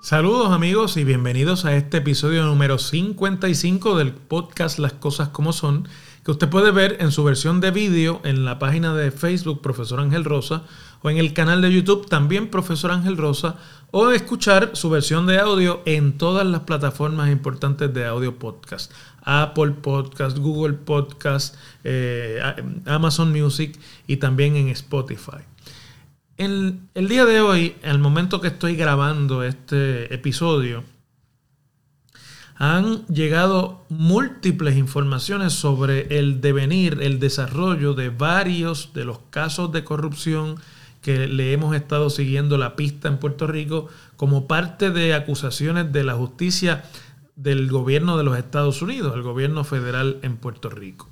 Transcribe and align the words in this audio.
Saludos 0.00 0.52
amigos 0.52 0.96
y 0.96 1.02
bienvenidos 1.02 1.64
a 1.64 1.74
este 1.74 1.96
episodio 1.96 2.44
número 2.44 2.78
55 2.78 3.96
del 3.96 4.12
podcast 4.12 4.78
Las 4.78 4.92
Cosas 4.92 5.30
como 5.30 5.52
Son, 5.52 5.88
que 6.24 6.30
usted 6.30 6.48
puede 6.48 6.70
ver 6.70 6.98
en 7.00 7.10
su 7.10 7.24
versión 7.24 7.60
de 7.60 7.70
vídeo 7.70 8.20
en 8.22 8.44
la 8.44 8.58
página 8.58 8.94
de 8.94 9.10
Facebook 9.10 9.60
Profesor 9.60 9.98
Ángel 9.98 10.24
Rosa 10.24 10.64
o 11.04 11.10
en 11.10 11.18
el 11.18 11.34
canal 11.34 11.60
de 11.60 11.70
YouTube 11.70 12.08
también 12.08 12.48
Profesor 12.48 12.90
Ángel 12.90 13.18
Rosa 13.18 13.56
o 13.90 14.10
escuchar 14.10 14.70
su 14.72 14.88
versión 14.88 15.26
de 15.26 15.38
audio 15.38 15.82
en 15.84 16.16
todas 16.16 16.46
las 16.46 16.60
plataformas 16.60 17.30
importantes 17.30 17.92
de 17.92 18.06
audio 18.06 18.38
podcast. 18.38 18.90
Apple 19.20 19.72
Podcast, 19.82 20.38
Google 20.38 20.72
Podcast, 20.72 21.56
eh, 21.84 22.40
Amazon 22.86 23.32
Music 23.32 23.78
y 24.06 24.16
también 24.16 24.56
en 24.56 24.68
Spotify. 24.68 25.44
El, 26.38 26.80
el 26.94 27.08
día 27.08 27.26
de 27.26 27.40
hoy, 27.40 27.76
al 27.84 27.98
momento 27.98 28.40
que 28.40 28.48
estoy 28.48 28.74
grabando 28.74 29.42
este 29.42 30.12
episodio, 30.12 30.84
han 32.56 33.06
llegado 33.08 33.84
múltiples 33.90 34.78
informaciones 34.78 35.52
sobre 35.52 36.18
el 36.18 36.40
devenir, 36.40 37.00
el 37.02 37.20
desarrollo 37.20 37.92
de 37.92 38.08
varios 38.08 38.94
de 38.94 39.04
los 39.04 39.18
casos 39.28 39.70
de 39.70 39.84
corrupción 39.84 40.56
que 41.04 41.28
le 41.28 41.52
hemos 41.52 41.76
estado 41.76 42.08
siguiendo 42.08 42.56
la 42.56 42.76
pista 42.76 43.08
en 43.08 43.18
Puerto 43.18 43.46
Rico 43.46 43.88
como 44.16 44.46
parte 44.46 44.90
de 44.90 45.12
acusaciones 45.12 45.92
de 45.92 46.02
la 46.02 46.14
justicia 46.14 46.84
del 47.36 47.70
gobierno 47.70 48.16
de 48.16 48.24
los 48.24 48.38
Estados 48.38 48.80
Unidos, 48.80 49.14
el 49.14 49.20
gobierno 49.22 49.64
federal 49.64 50.18
en 50.22 50.38
Puerto 50.38 50.70
Rico. 50.70 51.10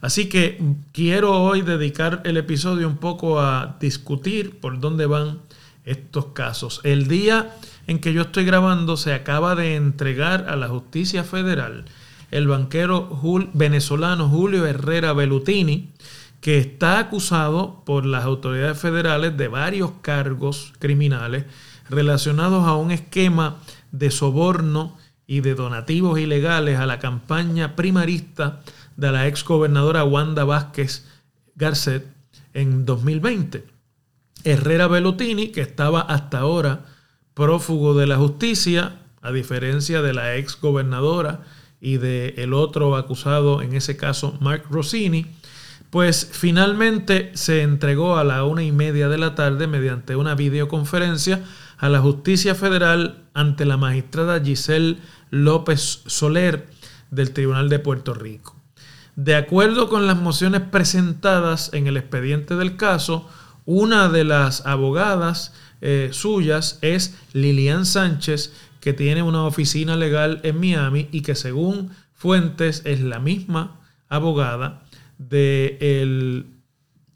Así 0.00 0.28
que 0.28 0.60
quiero 0.92 1.40
hoy 1.44 1.62
dedicar 1.62 2.22
el 2.24 2.38
episodio 2.38 2.88
un 2.88 2.96
poco 2.96 3.40
a 3.40 3.76
discutir 3.78 4.58
por 4.58 4.80
dónde 4.80 5.06
van 5.06 5.38
estos 5.84 6.26
casos. 6.32 6.80
El 6.82 7.06
día 7.06 7.54
en 7.86 8.00
que 8.00 8.12
yo 8.12 8.22
estoy 8.22 8.44
grabando 8.44 8.96
se 8.96 9.14
acaba 9.14 9.54
de 9.54 9.76
entregar 9.76 10.46
a 10.48 10.56
la 10.56 10.66
justicia 10.66 11.22
federal 11.22 11.84
el 12.32 12.48
banquero 12.48 13.20
venezolano 13.52 14.28
Julio 14.28 14.66
Herrera 14.66 15.12
Bellutini, 15.12 15.90
que 16.40 16.58
está 16.58 16.98
acusado 16.98 17.82
por 17.84 18.06
las 18.06 18.24
autoridades 18.24 18.78
federales 18.78 19.36
de 19.36 19.48
varios 19.48 19.92
cargos 20.00 20.72
criminales 20.78 21.44
relacionados 21.88 22.66
a 22.66 22.76
un 22.76 22.90
esquema 22.90 23.58
de 23.92 24.10
soborno 24.10 24.96
y 25.26 25.40
de 25.40 25.54
donativos 25.54 26.18
ilegales 26.18 26.78
a 26.78 26.86
la 26.86 26.98
campaña 26.98 27.76
primarista 27.76 28.62
de 28.96 29.12
la 29.12 29.26
ex 29.26 29.44
gobernadora 29.44 30.04
Wanda 30.04 30.44
Vázquez 30.44 31.06
Garcet 31.54 32.06
en 32.54 32.84
2020. 32.84 33.64
Herrera 34.44 34.88
Bellutini, 34.88 35.48
que 35.48 35.60
estaba 35.60 36.00
hasta 36.00 36.38
ahora 36.38 36.86
prófugo 37.34 37.94
de 37.94 38.06
la 38.06 38.16
justicia, 38.16 39.00
a 39.22 39.32
diferencia 39.32 40.02
de 40.02 40.14
la 40.14 40.36
ex 40.36 40.58
gobernadora 40.60 41.42
y 41.80 41.98
del 41.98 42.38
el 42.38 42.54
otro 42.54 42.96
acusado, 42.96 43.62
en 43.62 43.74
ese 43.74 43.96
caso 43.96 44.36
Mark 44.40 44.64
Rossini, 44.70 45.26
pues 45.90 46.28
finalmente 46.32 47.32
se 47.34 47.62
entregó 47.62 48.16
a 48.16 48.24
la 48.24 48.44
una 48.44 48.62
y 48.62 48.70
media 48.70 49.08
de 49.08 49.18
la 49.18 49.34
tarde 49.34 49.66
mediante 49.66 50.14
una 50.14 50.36
videoconferencia 50.36 51.42
a 51.78 51.88
la 51.88 52.00
justicia 52.00 52.54
federal 52.54 53.24
ante 53.34 53.64
la 53.64 53.76
magistrada 53.76 54.40
Giselle 54.40 54.98
López 55.30 56.02
Soler 56.06 56.68
del 57.10 57.32
Tribunal 57.32 57.68
de 57.68 57.80
Puerto 57.80 58.14
Rico. 58.14 58.54
De 59.16 59.34
acuerdo 59.34 59.88
con 59.88 60.06
las 60.06 60.16
mociones 60.16 60.60
presentadas 60.60 61.70
en 61.74 61.88
el 61.88 61.96
expediente 61.96 62.54
del 62.54 62.76
caso, 62.76 63.28
una 63.66 64.08
de 64.08 64.24
las 64.24 64.64
abogadas 64.66 65.52
eh, 65.80 66.10
suyas 66.12 66.78
es 66.82 67.18
Lilian 67.32 67.84
Sánchez, 67.84 68.52
que 68.80 68.92
tiene 68.92 69.22
una 69.22 69.44
oficina 69.44 69.96
legal 69.96 70.40
en 70.44 70.60
Miami 70.60 71.08
y 71.10 71.22
que 71.22 71.34
según 71.34 71.90
fuentes 72.14 72.82
es 72.84 73.00
la 73.00 73.18
misma 73.18 73.80
abogada 74.08 74.84
del 75.28 76.46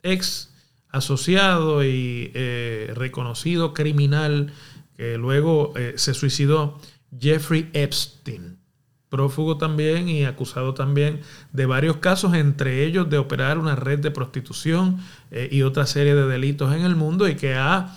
ex 0.02 0.52
asociado 0.90 1.82
y 1.84 2.30
eh, 2.34 2.92
reconocido 2.94 3.72
criminal 3.74 4.52
que 4.96 5.18
luego 5.18 5.72
eh, 5.76 5.94
se 5.96 6.14
suicidó, 6.14 6.78
Jeffrey 7.18 7.70
Epstein. 7.72 8.58
Prófugo 9.08 9.58
también 9.58 10.08
y 10.08 10.24
acusado 10.24 10.74
también 10.74 11.20
de 11.52 11.66
varios 11.66 11.98
casos, 11.98 12.34
entre 12.34 12.84
ellos 12.84 13.08
de 13.08 13.18
operar 13.18 13.58
una 13.58 13.76
red 13.76 14.00
de 14.00 14.10
prostitución 14.10 14.98
eh, 15.30 15.48
y 15.50 15.62
otra 15.62 15.86
serie 15.86 16.14
de 16.14 16.26
delitos 16.26 16.74
en 16.74 16.82
el 16.82 16.96
mundo 16.96 17.28
y 17.28 17.34
que 17.36 17.54
ha 17.54 17.96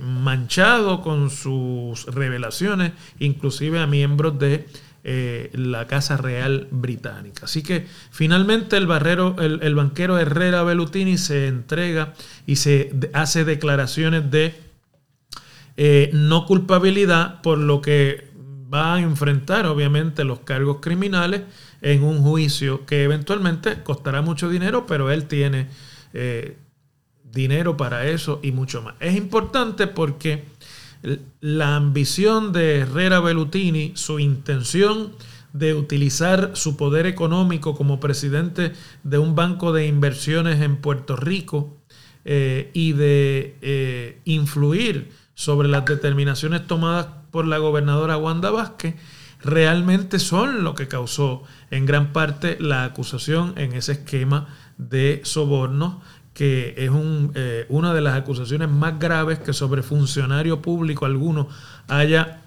manchado 0.00 1.02
con 1.02 1.30
sus 1.30 2.06
revelaciones 2.06 2.94
inclusive 3.20 3.78
a 3.78 3.86
miembros 3.86 4.36
de 4.36 4.66
eh, 5.10 5.50
la 5.54 5.86
Casa 5.86 6.18
Real 6.18 6.68
Británica. 6.70 7.46
Así 7.46 7.62
que 7.62 7.86
finalmente 8.10 8.76
el, 8.76 8.86
banquero 8.86 10.18
Herrera 10.18 10.62
Bellutini 10.64 11.16
se 11.16 11.46
entrega 11.46 12.12
y 12.46 12.56
se 12.56 12.92
hace 13.14 13.44
declaraciones 13.44 14.30
de 14.30 14.54
no 16.12 16.44
culpabilidad 16.44 17.40
por 17.40 17.56
lo 17.56 17.80
que 17.80 18.28
va 18.72 18.96
a 18.96 19.00
enfrentar 19.00 19.66
obviamente 19.66 20.24
los 20.24 20.40
cargos 20.40 20.78
criminales 20.80 21.42
en 21.80 22.02
un 22.02 22.22
juicio 22.22 22.84
que 22.84 23.04
eventualmente 23.04 23.82
costará 23.82 24.22
mucho 24.22 24.48
dinero, 24.48 24.86
pero 24.86 25.10
él 25.10 25.26
tiene 25.26 25.68
eh, 26.12 26.56
dinero 27.24 27.76
para 27.76 28.06
eso 28.06 28.40
y 28.42 28.52
mucho 28.52 28.82
más. 28.82 28.94
Es 29.00 29.16
importante 29.16 29.86
porque 29.86 30.44
la 31.40 31.76
ambición 31.76 32.52
de 32.52 32.78
Herrera 32.78 33.20
Bellutini, 33.20 33.92
su 33.94 34.18
intención 34.18 35.12
de 35.52 35.74
utilizar 35.74 36.52
su 36.54 36.76
poder 36.76 37.06
económico 37.06 37.74
como 37.74 38.00
presidente 38.00 38.72
de 39.02 39.18
un 39.18 39.34
banco 39.34 39.72
de 39.72 39.86
inversiones 39.86 40.60
en 40.60 40.76
Puerto 40.76 41.16
Rico 41.16 41.76
eh, 42.24 42.70
y 42.74 42.92
de 42.92 43.56
eh, 43.62 44.20
influir 44.24 45.10
sobre 45.34 45.68
las 45.68 45.84
determinaciones 45.84 46.66
tomadas 46.66 47.06
por 47.30 47.46
la 47.46 47.58
gobernadora 47.58 48.16
Wanda 48.16 48.50
Vázquez 48.50 48.96
realmente 49.42 50.18
son 50.18 50.64
lo 50.64 50.74
que 50.74 50.88
causó 50.88 51.44
en 51.70 51.86
gran 51.86 52.12
parte 52.12 52.56
la 52.60 52.84
acusación 52.84 53.54
en 53.56 53.72
ese 53.72 53.92
esquema 53.92 54.48
de 54.78 55.20
soborno 55.24 56.02
que 56.38 56.74
es 56.76 56.90
eh, 57.34 57.66
una 57.68 57.92
de 57.92 58.00
las 58.00 58.14
acusaciones 58.14 58.68
más 58.68 59.00
graves 59.00 59.40
que 59.40 59.52
sobre 59.52 59.82
funcionario 59.82 60.62
público 60.62 61.04
alguno 61.04 61.48
haya 61.88 62.42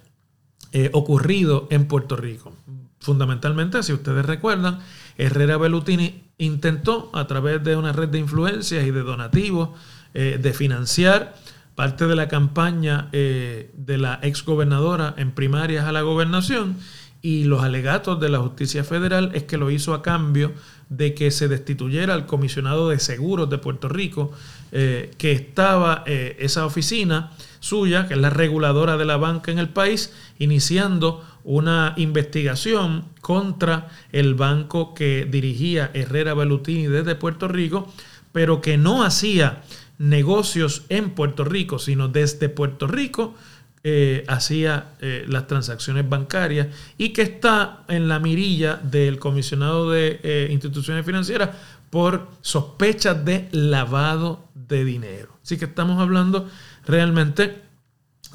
eh, 0.71 0.89
ocurrido 0.93 1.67
en 1.71 1.89
Puerto 1.89 2.15
Rico. 2.15 2.53
Fundamentalmente, 3.01 3.83
si 3.83 3.91
ustedes 3.91 4.25
recuerdan, 4.25 4.79
Herrera 5.17 5.57
Bellutini 5.57 6.23
intentó 6.37 7.11
a 7.13 7.27
través 7.27 7.61
de 7.65 7.75
una 7.75 7.91
red 7.91 8.07
de 8.07 8.19
influencias 8.19 8.85
y 8.85 8.91
de 8.91 9.01
donativos 9.01 9.71
eh, 10.13 10.39
de 10.41 10.53
financiar 10.53 11.35
parte 11.75 12.07
de 12.07 12.15
la 12.15 12.29
campaña 12.29 13.09
eh, 13.11 13.71
de 13.73 13.97
la 13.97 14.19
exgobernadora 14.21 15.15
en 15.17 15.31
primarias 15.31 15.83
a 15.83 15.91
la 15.91 16.01
gobernación 16.01 16.77
y 17.21 17.43
los 17.43 17.63
alegatos 17.63 18.19
de 18.19 18.29
la 18.29 18.39
justicia 18.39 18.83
federal 18.83 19.31
es 19.33 19.43
que 19.43 19.57
lo 19.57 19.69
hizo 19.69 19.93
a 19.93 20.01
cambio 20.01 20.53
de 20.89 21.13
que 21.13 21.31
se 21.31 21.47
destituyera 21.47 22.13
al 22.13 22.25
comisionado 22.25 22.89
de 22.89 22.99
seguros 22.99 23.49
de 23.49 23.59
Puerto 23.59 23.87
Rico, 23.87 24.31
eh, 24.71 25.11
que 25.17 25.31
estaba 25.31 26.03
eh, 26.07 26.35
esa 26.39 26.65
oficina 26.65 27.31
suya, 27.59 28.07
que 28.07 28.15
es 28.15 28.19
la 28.19 28.31
reguladora 28.31 28.97
de 28.97 29.05
la 29.05 29.17
banca 29.17 29.51
en 29.51 29.59
el 29.59 29.69
país, 29.69 30.13
iniciando 30.39 31.23
una 31.43 31.93
investigación 31.97 33.05
contra 33.21 33.89
el 34.11 34.35
banco 34.35 34.93
que 34.93 35.27
dirigía 35.29 35.91
Herrera 35.93 36.33
Bellutini 36.33 36.87
desde 36.87 37.15
Puerto 37.15 37.47
Rico, 37.47 37.91
pero 38.31 38.61
que 38.61 38.77
no 38.77 39.03
hacía 39.03 39.61
negocios 39.97 40.83
en 40.89 41.11
Puerto 41.11 41.45
Rico, 41.45 41.77
sino 41.77 42.07
desde 42.07 42.49
Puerto 42.49 42.87
Rico 42.87 43.35
eh, 43.83 44.23
hacía 44.27 44.93
eh, 44.99 45.25
las 45.27 45.47
transacciones 45.47 46.07
bancarias 46.07 46.67
y 46.99 47.09
que 47.13 47.23
está 47.23 47.83
en 47.87 48.07
la 48.07 48.19
mirilla 48.19 48.75
del 48.75 49.17
comisionado 49.17 49.89
de 49.89 50.19
eh, 50.21 50.49
instituciones 50.51 51.03
financieras 51.03 51.49
por 51.89 52.27
sospechas 52.41 53.25
de 53.25 53.49
lavado 53.51 54.47
de 54.53 54.85
dinero. 54.85 55.35
Así 55.41 55.57
que 55.57 55.65
estamos 55.65 55.99
hablando 55.99 56.47
realmente 56.85 57.63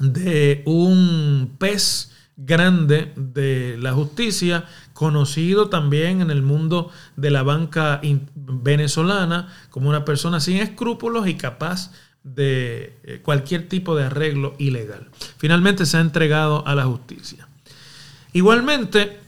de 0.01 0.63
un 0.65 1.55
pez 1.57 2.11
grande 2.35 3.13
de 3.15 3.77
la 3.79 3.93
justicia, 3.93 4.65
conocido 4.91 5.69
también 5.69 6.19
en 6.19 6.29
el 6.29 6.41
mundo 6.41 6.91
de 7.15 7.31
la 7.31 7.43
banca 7.43 8.01
venezolana 8.35 9.47
como 9.69 9.87
una 9.87 10.03
persona 10.03 10.41
sin 10.41 10.57
escrúpulos 10.57 11.27
y 11.27 11.35
capaz 11.35 11.91
de 11.91 11.97
eh, 12.35 13.21
cualquier 13.23 13.67
tipo 13.67 13.95
de 13.95 14.05
arreglo 14.05 14.55
ilegal. 14.57 15.09
Finalmente 15.37 15.85
se 15.85 15.97
ha 15.97 16.01
entregado 16.01 16.65
a 16.67 16.75
la 16.75 16.85
justicia. 16.85 17.47
Igualmente, 18.33 19.19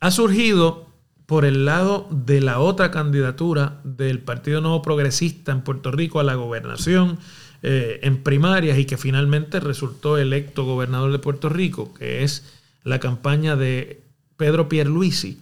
ha 0.00 0.10
surgido 0.10 0.88
por 1.26 1.44
el 1.44 1.64
lado 1.64 2.06
de 2.10 2.40
la 2.40 2.60
otra 2.60 2.90
candidatura 2.90 3.80
del 3.84 4.20
Partido 4.20 4.60
Nuevo 4.60 4.82
Progresista 4.82 5.52
en 5.52 5.62
Puerto 5.62 5.90
Rico 5.90 6.20
a 6.20 6.24
la 6.24 6.34
gobernación 6.34 7.18
eh, 7.62 8.00
en 8.02 8.22
primarias 8.22 8.78
y 8.78 8.84
que 8.84 8.98
finalmente 8.98 9.60
resultó 9.60 10.18
electo 10.18 10.64
gobernador 10.64 11.12
de 11.12 11.18
Puerto 11.18 11.48
Rico, 11.48 11.94
que 11.94 12.22
es 12.22 12.44
la 12.82 13.00
campaña 13.00 13.56
de 13.56 14.02
Pedro 14.36 14.68
Pierluisi. 14.68 15.40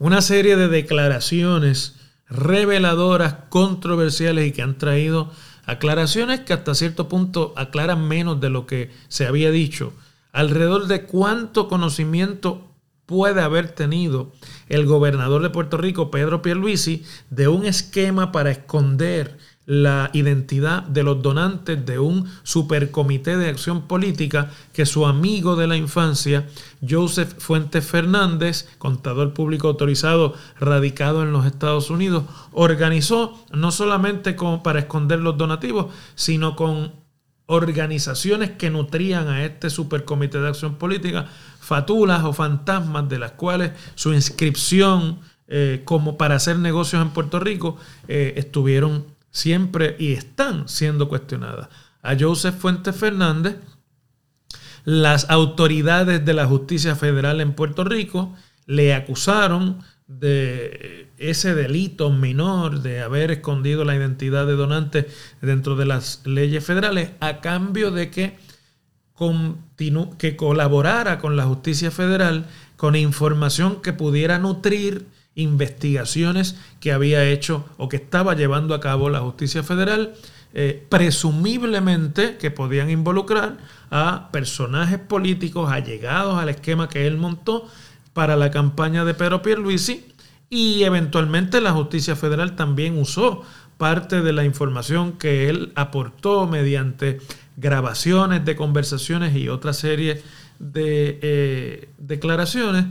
Una 0.00 0.20
serie 0.20 0.56
de 0.56 0.66
declaraciones 0.66 1.96
reveladoras, 2.28 3.34
controversiales 3.50 4.48
y 4.48 4.52
que 4.52 4.62
han 4.62 4.78
traído 4.78 5.30
aclaraciones 5.70 6.40
que 6.40 6.52
hasta 6.52 6.74
cierto 6.74 7.08
punto 7.08 7.54
aclaran 7.56 8.06
menos 8.08 8.40
de 8.40 8.50
lo 8.50 8.66
que 8.66 8.90
se 9.08 9.26
había 9.26 9.50
dicho, 9.50 9.92
alrededor 10.32 10.86
de 10.88 11.04
cuánto 11.06 11.68
conocimiento 11.68 12.66
puede 13.06 13.40
haber 13.40 13.68
tenido 13.68 14.32
el 14.68 14.86
gobernador 14.86 15.42
de 15.42 15.50
Puerto 15.50 15.76
Rico, 15.76 16.10
Pedro 16.10 16.42
Pierluisi, 16.42 17.04
de 17.30 17.48
un 17.48 17.66
esquema 17.66 18.32
para 18.32 18.50
esconder 18.50 19.38
la 19.70 20.10
identidad 20.14 20.82
de 20.82 21.04
los 21.04 21.22
donantes 21.22 21.86
de 21.86 22.00
un 22.00 22.28
supercomité 22.42 23.36
de 23.36 23.48
acción 23.48 23.82
política 23.82 24.50
que 24.72 24.84
su 24.84 25.06
amigo 25.06 25.54
de 25.54 25.68
la 25.68 25.76
infancia, 25.76 26.48
Joseph 26.86 27.38
Fuentes 27.38 27.86
Fernández, 27.86 28.68
contador 28.78 29.32
público 29.32 29.68
autorizado 29.68 30.34
radicado 30.58 31.22
en 31.22 31.32
los 31.32 31.46
Estados 31.46 31.88
Unidos, 31.88 32.24
organizó 32.50 33.46
no 33.52 33.70
solamente 33.70 34.34
para 34.64 34.80
esconder 34.80 35.20
los 35.20 35.38
donativos, 35.38 35.86
sino 36.16 36.56
con 36.56 36.92
organizaciones 37.46 38.50
que 38.50 38.70
nutrían 38.70 39.28
a 39.28 39.44
este 39.44 39.70
supercomité 39.70 40.40
de 40.40 40.48
acción 40.48 40.78
política, 40.78 41.28
fatulas 41.60 42.24
o 42.24 42.32
fantasmas 42.32 43.08
de 43.08 43.20
las 43.20 43.32
cuales 43.32 43.70
su 43.94 44.12
inscripción 44.14 45.20
eh, 45.46 45.82
como 45.84 46.18
para 46.18 46.34
hacer 46.34 46.58
negocios 46.58 47.02
en 47.02 47.10
Puerto 47.10 47.38
Rico 47.38 47.76
eh, 48.08 48.34
estuvieron 48.36 49.19
siempre 49.30 49.96
y 49.98 50.12
están 50.12 50.68
siendo 50.68 51.08
cuestionadas. 51.08 51.68
A 52.02 52.16
Joseph 52.18 52.56
Fuentes 52.56 52.96
Fernández, 52.96 53.56
las 54.84 55.28
autoridades 55.30 56.24
de 56.24 56.34
la 56.34 56.46
justicia 56.46 56.96
federal 56.96 57.40
en 57.40 57.52
Puerto 57.52 57.84
Rico 57.84 58.34
le 58.66 58.94
acusaron 58.94 59.82
de 60.06 61.08
ese 61.18 61.54
delito 61.54 62.10
menor 62.10 62.80
de 62.80 63.00
haber 63.00 63.30
escondido 63.30 63.84
la 63.84 63.94
identidad 63.94 64.46
de 64.46 64.54
donantes 64.54 65.06
dentro 65.40 65.76
de 65.76 65.86
las 65.86 66.26
leyes 66.26 66.64
federales 66.64 67.10
a 67.20 67.40
cambio 67.40 67.92
de 67.92 68.10
que, 68.10 68.36
que 70.18 70.36
colaborara 70.36 71.18
con 71.18 71.36
la 71.36 71.44
justicia 71.44 71.90
federal 71.90 72.46
con 72.76 72.96
información 72.96 73.82
que 73.82 73.92
pudiera 73.92 74.38
nutrir 74.38 75.06
investigaciones 75.34 76.56
que 76.80 76.92
había 76.92 77.24
hecho 77.24 77.64
o 77.76 77.88
que 77.88 77.96
estaba 77.96 78.34
llevando 78.34 78.74
a 78.74 78.80
cabo 78.80 79.10
la 79.10 79.20
justicia 79.20 79.62
federal, 79.62 80.14
eh, 80.52 80.84
presumiblemente 80.88 82.36
que 82.36 82.50
podían 82.50 82.90
involucrar 82.90 83.58
a 83.90 84.30
personajes 84.32 84.98
políticos 84.98 85.70
allegados 85.70 86.40
al 86.40 86.48
esquema 86.48 86.88
que 86.88 87.06
él 87.06 87.16
montó 87.16 87.68
para 88.12 88.36
la 88.36 88.50
campaña 88.50 89.04
de 89.04 89.14
Pedro 89.14 89.42
Pierluisi 89.42 90.06
y 90.48 90.82
eventualmente 90.82 91.60
la 91.60 91.72
justicia 91.72 92.16
federal 92.16 92.56
también 92.56 92.98
usó 92.98 93.44
parte 93.78 94.20
de 94.20 94.32
la 94.32 94.44
información 94.44 95.12
que 95.12 95.48
él 95.48 95.72
aportó 95.76 96.46
mediante 96.48 97.20
grabaciones 97.56 98.44
de 98.44 98.56
conversaciones 98.56 99.36
y 99.36 99.48
otra 99.48 99.72
serie 99.72 100.22
de 100.58 101.18
eh, 101.22 101.88
declaraciones 101.98 102.86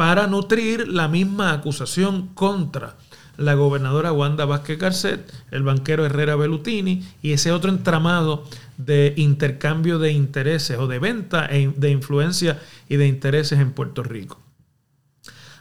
para 0.00 0.26
nutrir 0.26 0.88
la 0.88 1.08
misma 1.08 1.52
acusación 1.52 2.28
contra 2.28 2.96
la 3.36 3.52
gobernadora 3.52 4.12
Wanda 4.12 4.46
Vázquez 4.46 4.78
Garcet, 4.78 5.30
el 5.50 5.62
banquero 5.62 6.06
Herrera 6.06 6.36
Bellutini 6.36 7.06
y 7.20 7.32
ese 7.32 7.52
otro 7.52 7.68
entramado 7.68 8.44
de 8.78 9.12
intercambio 9.18 9.98
de 9.98 10.12
intereses 10.12 10.78
o 10.78 10.86
de 10.86 11.00
venta 11.00 11.48
de 11.48 11.90
influencia 11.90 12.58
y 12.88 12.96
de 12.96 13.08
intereses 13.08 13.58
en 13.58 13.72
Puerto 13.72 14.02
Rico. 14.02 14.40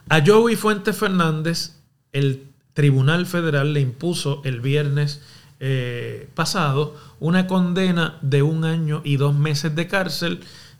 A 0.08 0.24
Joey 0.26 0.56
Fuentes 0.56 0.96
Fernández, 0.96 1.76
el 2.14 2.46
Tribunal 2.72 3.26
Federal 3.26 3.74
le 3.74 3.82
impuso 3.82 4.42
el 4.46 4.62
viernes 4.62 5.20
eh, 5.60 6.30
pasado 6.34 6.96
una 7.20 7.46
condena 7.46 8.18
de 8.22 8.42
un 8.42 8.64
año 8.64 9.02
y 9.04 9.18
dos 9.18 9.36
meses 9.36 9.76
de 9.76 9.90
cárcel 9.90 10.40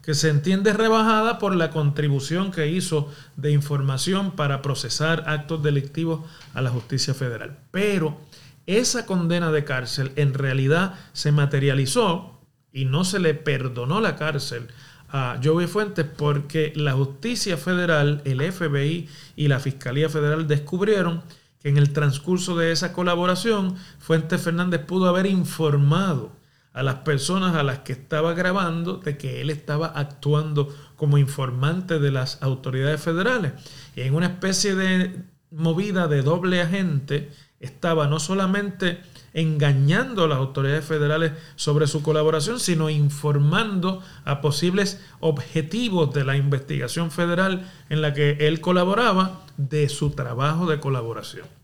que 0.10 0.16
se 0.16 0.30
entiende 0.30 0.74
rebajada 0.74 1.38
por 1.38 1.56
la 1.56 1.70
contribución 1.70 2.52
que 2.52 2.68
hizo 2.68 3.12
de 3.38 3.52
información 3.52 4.32
para 4.32 4.64
procesar 4.64 5.26
actos 5.28 5.62
delictivos 5.62 6.22
a 6.56 6.64
la 6.64 6.72
justicia 6.72 7.14
federal. 7.14 7.60
Pero 7.70 8.20
esa 8.66 9.06
condena 9.06 9.52
de 9.52 9.66
cárcel 9.66 10.12
en 10.16 10.34
realidad 10.34 10.96
se 11.14 11.32
materializó 11.32 12.40
y 12.74 12.86
no 12.86 13.04
se 13.04 13.20
le 13.20 13.36
perdonó 13.36 14.02
la 14.02 14.16
cárcel 14.16 14.70
a 15.10 15.40
Joey 15.44 15.68
Fuentes 15.68 16.08
porque 16.18 16.74
la 16.76 16.94
justicia 16.94 17.56
federal, 17.56 18.24
el 18.26 18.42
FBI 18.52 19.08
y 19.36 19.48
la 19.48 19.60
Fiscalía 19.60 20.10
Federal 20.10 20.48
descubrieron 20.48 21.22
que 21.62 21.70
en 21.70 21.78
el 21.78 21.94
transcurso 21.94 22.58
de 22.58 22.72
esa 22.72 22.94
colaboración 22.94 23.76
Fuentes 24.00 24.42
Fernández 24.42 24.84
pudo 24.88 25.08
haber 25.08 25.28
informado 25.28 26.39
a 26.80 26.84
las 26.84 26.96
personas 26.96 27.56
a 27.56 27.64
las 27.64 27.80
que 27.80 27.92
estaba 27.92 28.34
grabando 28.34 29.00
de 29.00 29.18
que 29.18 29.42
él 29.42 29.50
estaba 29.50 29.88
actuando 29.88 30.74
como 30.96 31.18
informante 31.18 32.00
de 32.00 32.10
las 32.10 32.42
autoridades 32.42 33.02
federales. 33.02 33.52
Y 33.98 34.02
en 34.04 34.16
una 34.16 34.28
especie 34.28 34.76
de 34.76 35.24
movida 35.52 36.08
de 36.08 36.22
doble 36.22 36.62
agente 36.62 37.32
estaba 37.60 38.08
no 38.08 38.22
solamente 38.22 39.02
engañando 39.34 40.24
a 40.24 40.30
las 40.30 40.38
autoridades 40.38 40.86
federales 40.86 41.34
sobre 41.58 41.86
su 41.86 42.02
colaboración, 42.02 42.62
sino 42.62 42.90
informando 42.90 44.02
a 44.24 44.40
posibles 44.40 45.02
objetivos 45.20 46.14
de 46.14 46.24
la 46.24 46.38
investigación 46.38 47.12
federal 47.12 47.70
en 47.90 48.02
la 48.02 48.14
que 48.14 48.38
él 48.40 48.62
colaboraba 48.62 49.42
de 49.58 49.90
su 49.90 50.12
trabajo 50.12 50.66
de 50.66 50.80
colaboración. 50.80 51.59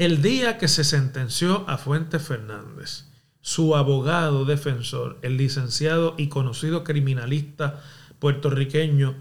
El 0.00 0.22
día 0.22 0.56
que 0.56 0.66
se 0.66 0.82
sentenció 0.82 1.68
a 1.68 1.76
Fuentes 1.76 2.22
Fernández, 2.22 3.04
su 3.42 3.76
abogado 3.76 4.46
defensor, 4.46 5.18
el 5.20 5.36
licenciado 5.36 6.14
y 6.16 6.28
conocido 6.28 6.84
criminalista 6.84 7.82
puertorriqueño 8.18 9.14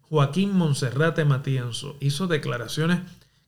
Joaquín 0.00 0.52
Monserrate 0.52 1.24
Matienzo, 1.24 1.96
hizo 2.00 2.26
declaraciones 2.26 2.98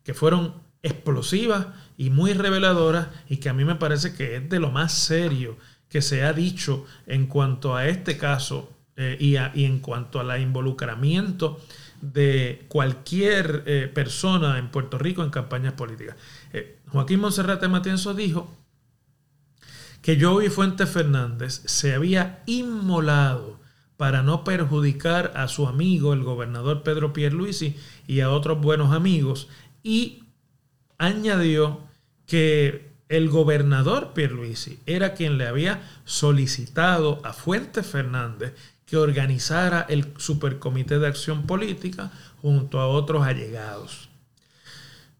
que 0.04 0.14
fueron 0.14 0.54
explosivas 0.85 1.66
y 1.97 2.11
muy 2.11 2.33
reveladoras 2.33 3.09
y 3.28 3.38
que 3.38 3.49
a 3.49 3.54
mí 3.54 3.64
me 3.64 3.75
parece 3.75 4.14
que 4.14 4.37
es 4.37 4.49
de 4.49 4.61
lo 4.61 4.71
más 4.71 4.92
serio 4.92 5.57
que 5.88 6.00
se 6.00 6.23
ha 6.23 6.33
dicho 6.33 6.87
en 7.09 7.26
cuanto 7.26 7.75
a 7.75 7.88
este 7.88 8.16
caso 8.16 8.71
eh, 8.95 9.16
y, 9.19 9.64
en 9.64 9.81
cuanto 9.81 10.21
al 10.21 10.40
involucramiento 10.40 11.59
de 12.02 12.66
cualquier 12.69 13.62
eh, 13.66 13.90
persona 13.92 14.59
en 14.59 14.69
Puerto 14.69 14.99
Rico 14.99 15.25
en 15.25 15.31
campañas 15.31 15.73
políticas. 15.73 16.16
Eh, 16.52 16.78
Joaquín 16.88 17.21
Monserrate 17.21 17.68
Matienzo 17.68 18.14
dijo 18.14 18.50
que 20.02 20.21
Joey 20.21 20.49
Fuentes 20.49 20.90
Fernández 20.90 21.62
se 21.64 21.94
había 21.94 22.42
inmolado 22.47 23.61
para 23.97 24.23
no 24.23 24.42
perjudicar 24.42 25.32
a 25.37 25.47
su 25.47 25.68
amigo, 25.68 26.12
el 26.12 26.25
gobernador 26.25 26.82
Pedro 26.82 27.12
Pierluisi, 27.12 27.76
y 28.09 28.21
a 28.21 28.30
otros 28.30 28.61
buenos 28.61 28.92
amigos, 28.92 29.49
y 29.82 30.25
añadió 30.99 31.80
que 32.26 32.90
el 33.09 33.28
gobernador 33.28 34.12
Pierluisi 34.12 34.80
era 34.87 35.14
quien 35.14 35.38
le 35.38 35.47
había 35.47 35.82
solicitado 36.04 37.21
a 37.25 37.32
Fuentes 37.32 37.87
Fernández 37.87 38.54
que 38.87 38.97
organizara 38.97 39.87
el 39.88 40.12
Supercomité 40.16 40.99
de 40.99 41.06
Acción 41.06 41.47
Política 41.47 42.11
junto 42.40 42.80
a 42.80 42.88
otros 42.88 43.25
allegados. 43.25 44.09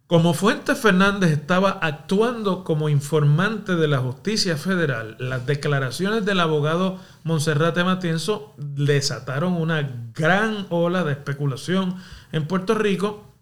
Como 0.07 0.35
Fuentes 0.35 0.79
Fernández 0.79 1.31
estaba 1.31 1.71
actuando 1.71 2.65
como 2.65 2.91
informante 2.91 3.77
de 3.77 3.89
la 3.89 3.99
justicia 3.99 4.57
federal, 4.57 5.17
las 5.19 5.47
declaraciones 5.47 6.27
del 6.27 6.41
abogado 6.41 6.99
Monserrate 7.25 7.83
Matienzo 7.83 8.53
desataron 8.59 9.55
una 9.55 10.11
gran 10.15 10.67
ola 10.69 11.03
de 11.05 11.13
especulación 11.13 11.97
en 12.31 12.47
Puerto 12.47 12.75
Rico 12.75 13.33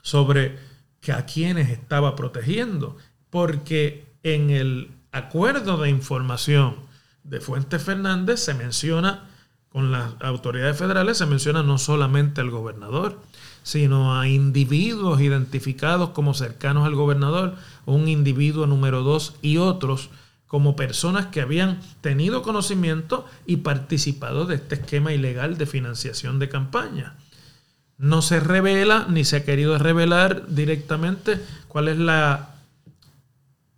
sobre 0.00 0.58
que 1.00 1.12
a 1.12 1.26
quienes 1.26 1.68
estaba 1.68 2.16
protegiendo, 2.16 2.96
porque 3.28 4.06
en 4.22 4.50
el 4.50 4.90
acuerdo 5.12 5.76
de 5.76 5.90
información 5.90 6.76
de 7.24 7.40
Fuentes 7.40 7.82
Fernández 7.82 8.40
se 8.40 8.54
menciona, 8.54 9.28
con 9.68 9.92
las 9.92 10.14
autoridades 10.20 10.78
federales 10.78 11.18
se 11.18 11.26
menciona 11.26 11.62
no 11.62 11.76
solamente 11.76 12.40
el 12.40 12.50
gobernador, 12.50 13.20
sino 13.66 14.16
a 14.16 14.28
individuos 14.28 15.20
identificados 15.20 16.10
como 16.10 16.34
cercanos 16.34 16.86
al 16.86 16.94
gobernador, 16.94 17.56
un 17.84 18.06
individuo 18.06 18.68
número 18.68 19.02
dos 19.02 19.34
y 19.42 19.56
otros 19.56 20.08
como 20.46 20.76
personas 20.76 21.26
que 21.26 21.40
habían 21.40 21.80
tenido 22.00 22.42
conocimiento 22.42 23.26
y 23.44 23.56
participado 23.56 24.46
de 24.46 24.54
este 24.54 24.76
esquema 24.76 25.12
ilegal 25.12 25.58
de 25.58 25.66
financiación 25.66 26.38
de 26.38 26.48
campaña. 26.48 27.16
No 27.98 28.22
se 28.22 28.38
revela 28.38 29.06
ni 29.08 29.24
se 29.24 29.38
ha 29.38 29.44
querido 29.44 29.76
revelar 29.78 30.46
directamente 30.46 31.40
cuál 31.66 31.88
es 31.88 31.98
la 31.98 32.54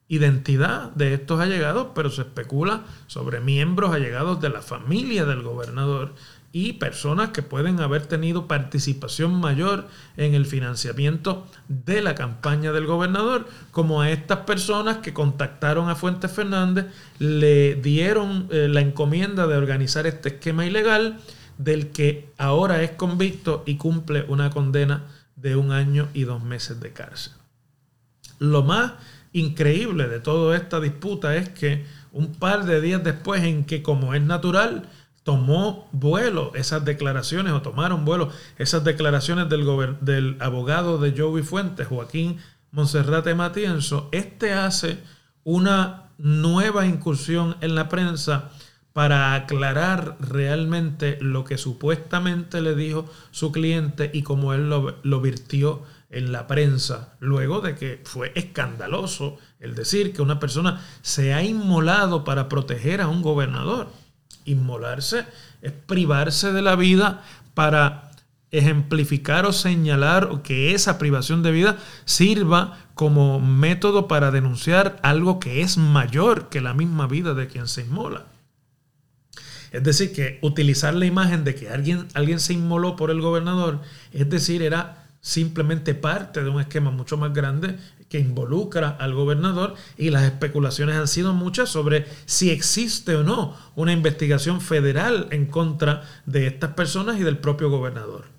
identidad 0.07 0.90
de 0.92 1.14
estos 1.14 1.40
allegados, 1.40 1.88
pero 1.95 2.11
se 2.11 2.23
especula 2.23 2.83
sobre 3.07 3.40
miembros 3.40 3.95
allegados 3.95 4.38
de 4.42 4.50
la 4.50 4.61
familia 4.61 5.25
del 5.25 5.40
gobernador 5.40 6.12
y 6.50 6.75
personas 6.75 7.31
que 7.31 7.43
pueden 7.43 7.81
haber 7.81 8.07
tenido 8.07 8.49
participación 8.49 9.35
mayor 9.35 9.87
en 10.17 10.35
el 10.35 10.47
financiamiento 10.47 11.47
de 11.69 12.00
la 12.00 12.14
campaña 12.14 12.73
del 12.73 12.87
gobernador, 12.87 13.47
como 13.71 14.00
a 14.00 14.11
estas 14.11 14.40
personas 14.40 14.99
que 14.99 15.12
contactaron 15.12 15.90
a 15.90 15.95
Fuentes 15.95 16.33
Fernández, 16.33 16.87
le 17.19 17.75
dieron 17.75 18.49
eh, 18.50 18.69
la 18.69 18.81
encomienda 18.81 19.47
de 19.47 19.57
organizar 19.57 20.07
este 20.07 20.31
esquema 20.31 20.64
ilegal 20.64 21.19
del 21.59 21.88
que 21.88 22.31
ahora 22.38 22.83
es 22.83 22.93
convicto 22.93 23.62
y 23.67 23.76
cumple 23.76 24.25
una 24.28 24.50
condena 24.50 25.05
de 25.37 25.57
un 25.57 25.71
año 25.71 26.09
y 26.14 26.25
dos 26.25 26.43
meses 26.43 26.81
de 26.81 26.93
cárcel. 26.93 27.35
Lo 28.38 28.62
más 28.62 28.93
increíble 29.33 30.09
de 30.09 30.21
toda 30.21 30.57
esta 30.57 30.81
disputa 30.81 31.37
es 31.37 31.49
que 31.50 31.85
un 32.12 32.33
par 32.33 32.64
de 32.64 32.81
días 32.81 33.05
después 33.05 33.43
en 33.45 33.64
que, 33.64 33.83
como 33.83 34.14
es 34.14 34.23
natural, 34.23 34.88
tomó 35.29 35.91
vuelo 35.93 36.53
esas 36.55 36.87
declaraciones 36.87 37.53
o 37.53 37.61
tomaron 37.61 38.07
vuelo 38.07 38.31
esas 38.57 38.83
declaraciones 38.83 39.51
del, 39.51 39.67
del 40.01 40.39
abogado 40.41 40.97
de 40.97 41.13
Joey 41.15 41.43
Fuentes, 41.43 41.87
Joaquín 41.87 42.39
Monserrate 42.71 43.35
Matienzo, 43.35 44.09
este 44.11 44.55
hace 44.55 45.03
una 45.45 46.13
nueva 46.17 46.87
incursión 46.87 47.59
en 47.61 47.75
la 47.75 47.91
prensa 47.91 48.49
para 48.95 49.35
aclarar 49.35 50.17
realmente 50.19 51.19
lo 51.21 51.45
que 51.45 51.59
supuestamente 51.59 52.63
le 52.63 52.75
dijo 52.75 53.05
su 53.31 53.53
cliente 53.53 54.11
y 54.15 54.23
cómo 54.23 54.55
él 54.55 54.71
lo, 54.71 54.97
lo 55.03 55.21
virtió 55.21 55.83
en 56.09 56.33
la 56.33 56.47
prensa, 56.47 57.19
luego 57.21 57.61
de 57.61 57.75
que 57.75 58.01
fue 58.03 58.33
escandaloso 58.35 59.37
el 59.61 59.75
decir 59.75 60.15
que 60.15 60.23
una 60.23 60.41
persona 60.41 60.81
se 61.03 61.35
ha 61.35 61.45
inmolado 61.45 62.25
para 62.25 62.49
proteger 62.49 63.03
a 63.03 63.09
un 63.09 63.21
gobernador. 63.21 63.89
Inmolarse 64.50 65.25
es 65.62 65.73
privarse 65.73 66.52
de 66.52 66.62
la 66.62 66.76
vida 66.76 67.23
para 67.55 68.11
ejemplificar 68.50 69.45
o 69.47 69.52
señalar 69.52 70.43
que 70.43 70.75
esa 70.75 70.99
privación 70.99 71.43
de 71.43 71.52
vida 71.52 71.76
sirva 72.05 72.78
como 72.95 73.40
método 73.40 74.09
para 74.09 74.31
denunciar 74.31 74.99
algo 75.02 75.38
que 75.38 75.61
es 75.61 75.76
mayor 75.76 76.49
que 76.49 76.61
la 76.61 76.75
misma 76.75 77.07
vida 77.07 77.35
de 77.35 77.47
quien 77.47 77.69
se 77.69 77.83
inmola. 77.83 78.26
Es 79.71 79.83
decir, 79.85 80.12
que 80.12 80.38
utilizar 80.40 80.95
la 80.95 81.05
imagen 81.05 81.45
de 81.45 81.55
que 81.55 81.69
alguien, 81.69 82.09
alguien 82.14 82.40
se 82.40 82.55
inmoló 82.55 82.97
por 82.97 83.11
el 83.11 83.21
gobernador, 83.21 83.83
es 84.12 84.28
decir, 84.31 84.62
era 84.62 85.09
simplemente 85.21 85.95
parte 85.95 86.43
de 86.43 86.49
un 86.49 86.61
esquema 86.61 86.90
mucho 86.90 87.19
más 87.19 87.35
grande 87.35 87.76
que 88.09 88.19
involucra 88.19 88.88
al 88.88 89.15
gobernador 89.15 89.75
y 89.97 90.11
las 90.11 90.25
especulaciones 90.25 90.97
han 90.97 91.09
sido 91.09 91.35
muchas 91.35 91.69
sobre 91.69 92.07
si 92.27 92.50
existe 92.50 93.17
o 93.17 93.23
no 93.23 93.57
una 93.77 93.93
investigación 93.93 94.61
federal 94.61 95.29
en 95.31 95.47
contra 95.47 96.05
de 96.27 96.47
estas 96.47 96.73
personas 96.73 97.21
y 97.21 97.23
del 97.23 97.38
propio 97.38 97.71
gobernador. 97.71 98.38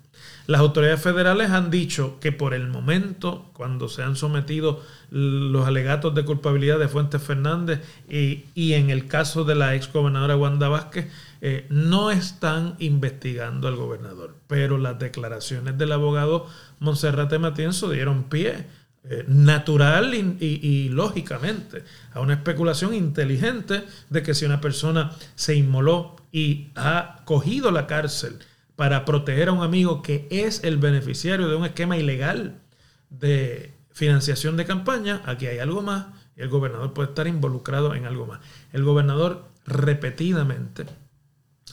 Las 0.50 0.62
autoridades 0.62 1.00
federales 1.00 1.50
han 1.50 1.70
dicho 1.70 2.18
que 2.18 2.32
por 2.32 2.54
el 2.54 2.66
momento, 2.66 3.48
cuando 3.52 3.88
se 3.88 4.02
han 4.02 4.16
sometido 4.16 4.82
los 5.12 5.64
alegatos 5.64 6.12
de 6.12 6.24
culpabilidad 6.24 6.80
de 6.80 6.88
Fuentes 6.88 7.22
Fernández 7.22 7.80
y, 8.08 8.72
en 8.72 8.90
el 8.90 9.06
caso 9.06 9.44
de 9.44 9.54
la 9.54 9.76
ex 9.76 9.92
gobernadora 9.92 10.36
Wanda 10.36 10.68
Vázquez, 10.68 11.06
eh, 11.40 11.66
no 11.70 12.10
están 12.10 12.74
investigando 12.80 13.68
al 13.68 13.76
gobernador. 13.76 14.34
Pero 14.48 14.76
las 14.76 14.98
declaraciones 14.98 15.78
del 15.78 15.92
abogado 15.92 16.48
Monserrate 16.80 17.38
Matienzo 17.38 17.88
dieron 17.88 18.24
pie 18.24 18.66
eh, 19.02 19.24
natural 19.26 20.14
y, 20.14 20.88
lógicamente 20.90 21.84
a 22.12 22.20
una 22.20 22.34
especulación 22.34 22.92
inteligente 22.92 23.82
de 24.10 24.22
que 24.22 24.34
si 24.34 24.44
una 24.44 24.60
persona 24.60 25.12
se 25.36 25.54
inmoló 25.54 26.16
y 26.32 26.68
ha 26.74 27.22
cogido 27.24 27.70
la 27.70 27.86
cárcel 27.86 28.38
para 28.76 29.06
proteger 29.06 29.48
a 29.48 29.52
un 29.52 29.62
amigo 29.62 30.02
que 30.02 30.28
es 30.30 30.64
el 30.64 30.76
beneficiario 30.76 31.48
de 31.48 31.56
un 31.56 31.64
esquema 31.64 31.96
ilegal 31.96 32.60
de 33.08 33.72
financiación 33.90 34.58
de 34.58 34.66
campaña, 34.66 35.22
aquí 35.24 35.46
hay 35.46 35.60
algo 35.60 35.80
más 35.80 36.08
y 36.36 36.42
el 36.42 36.50
gobernador 36.50 36.92
puede 36.92 37.08
estar 37.08 37.26
involucrado 37.26 37.94
en 37.94 38.04
algo 38.04 38.26
más. 38.26 38.40
El 38.70 38.84
gobernador 38.84 39.48
repetidamente 39.64 40.84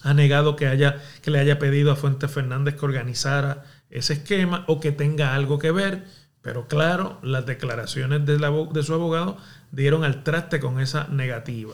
ha 0.02 0.14
negado 0.14 0.56
que, 0.56 0.68
haya, 0.68 1.04
que 1.22 1.32
le 1.32 1.40
haya 1.40 1.60
pedido 1.60 1.92
a 1.92 1.98
Fuentes 1.98 2.32
Fernández 2.32 2.76
que 2.76 2.86
organizara 2.86 3.66
ese 3.90 4.14
esquema 4.14 4.64
o 4.68 4.80
que 4.80 4.94
tenga 4.94 5.36
algo 5.36 5.60
que 5.60 5.72
ver 5.72 6.06
pero 6.48 6.66
claro, 6.66 7.20
las 7.24 7.46
declaraciones 7.46 8.26
de, 8.26 8.38
de 8.38 8.84
su 8.84 8.94
abogado 8.94 9.36
dieron 9.74 10.06
al 10.06 10.24
traste 10.24 10.62
con 10.62 10.80
esa 10.80 11.06
negativa. 11.10 11.74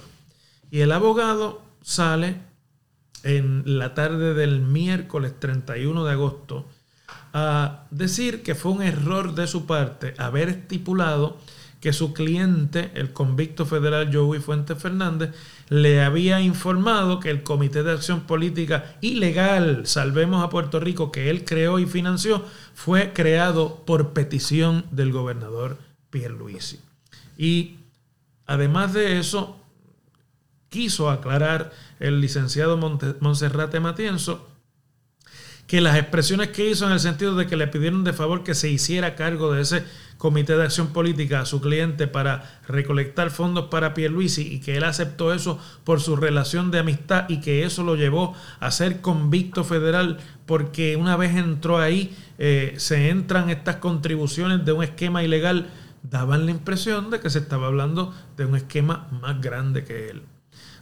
Y 0.72 0.80
el 0.80 0.92
abogado 0.92 1.62
sale 1.84 2.38
en 3.22 3.78
la 3.78 3.94
tarde 3.94 4.34
del 4.34 4.62
miércoles 4.62 5.40
31 5.40 6.06
de 6.06 6.12
agosto 6.12 6.68
a 7.34 7.84
decir 7.92 8.42
que 8.42 8.56
fue 8.56 8.72
un 8.72 8.82
error 8.82 9.36
de 9.36 9.46
su 9.46 9.68
parte 9.68 10.16
haber 10.18 10.50
estipulado 10.50 11.38
que 11.84 11.92
su 11.92 12.14
cliente, 12.14 12.92
el 12.96 13.12
convicto 13.12 13.66
federal 13.66 14.10
Joey 14.10 14.40
Fuentes 14.40 14.82
Fernández, 14.82 15.32
le 15.68 16.02
había 16.02 16.40
informado 16.40 17.20
que 17.20 17.30
el 17.30 17.44
Comité 17.44 17.84
de 17.84 17.92
Acción 17.92 18.22
Política 18.22 18.96
Ilegal 19.02 19.86
Salvemos 19.86 20.42
a 20.42 20.50
Puerto 20.50 20.80
Rico, 20.80 21.12
que 21.12 21.30
él 21.30 21.44
creó 21.44 21.80
y 21.80 21.86
financió, 21.86 22.46
fue 22.74 23.12
creado 23.12 23.84
por 23.86 24.14
petición 24.14 24.86
del 24.92 25.12
gobernador 25.12 25.78
Pierluisi. 26.10 26.80
Y 27.38 27.76
además 28.46 28.94
de 28.94 29.20
eso, 29.20 29.60
quiso 30.70 31.10
aclarar 31.10 31.74
el 32.00 32.22
licenciado 32.22 32.78
Monserrate 32.78 33.82
Matienzo 33.82 34.48
que 35.68 35.82
las 35.82 35.98
expresiones 35.98 36.50
que 36.50 36.70
hizo 36.70 36.86
en 36.86 36.94
el 36.94 37.00
sentido 37.00 37.36
de 37.36 37.48
que 37.48 37.58
le 37.58 37.68
pidieron 37.68 38.04
de 38.04 38.14
favor 38.14 38.44
que 38.44 38.56
se 38.56 38.70
hiciera 38.70 39.16
cargo 39.16 39.52
de 39.54 39.62
ese 39.62 39.84
comité 40.24 40.56
de 40.56 40.64
acción 40.64 40.94
política 40.94 41.42
a 41.42 41.46
su 41.46 41.60
cliente 41.60 42.08
para 42.08 42.62
recolectar 42.66 43.30
fondos 43.30 43.66
para 43.66 43.94
Pierluisi 43.94 44.54
y 44.54 44.62
que 44.62 44.78
él 44.78 44.86
aceptó 44.86 45.34
eso 45.34 45.60
por 45.84 46.00
su 46.00 46.16
relación 46.16 46.72
de 46.72 46.80
amistad 46.80 47.26
y 47.28 47.42
que 47.42 47.66
eso 47.66 47.84
lo 47.84 47.98
llevó 47.98 48.34
a 48.62 48.72
ser 48.72 49.02
convicto 49.02 49.66
federal 49.66 50.20
porque 50.46 50.96
una 50.96 51.18
vez 51.18 51.36
entró 51.36 51.78
ahí 51.78 52.16
eh, 52.38 52.74
se 52.78 53.10
entran 53.10 53.50
estas 53.50 53.76
contribuciones 53.76 54.64
de 54.64 54.72
un 54.72 54.86
esquema 54.86 55.24
ilegal 55.24 55.68
daban 56.04 56.46
la 56.46 56.52
impresión 56.52 57.10
de 57.10 57.20
que 57.20 57.30
se 57.30 57.40
estaba 57.40 57.68
hablando 57.68 58.14
de 58.38 58.46
un 58.46 58.56
esquema 58.56 59.10
más 59.12 59.42
grande 59.42 59.84
que 59.84 60.10
él. 60.10 60.22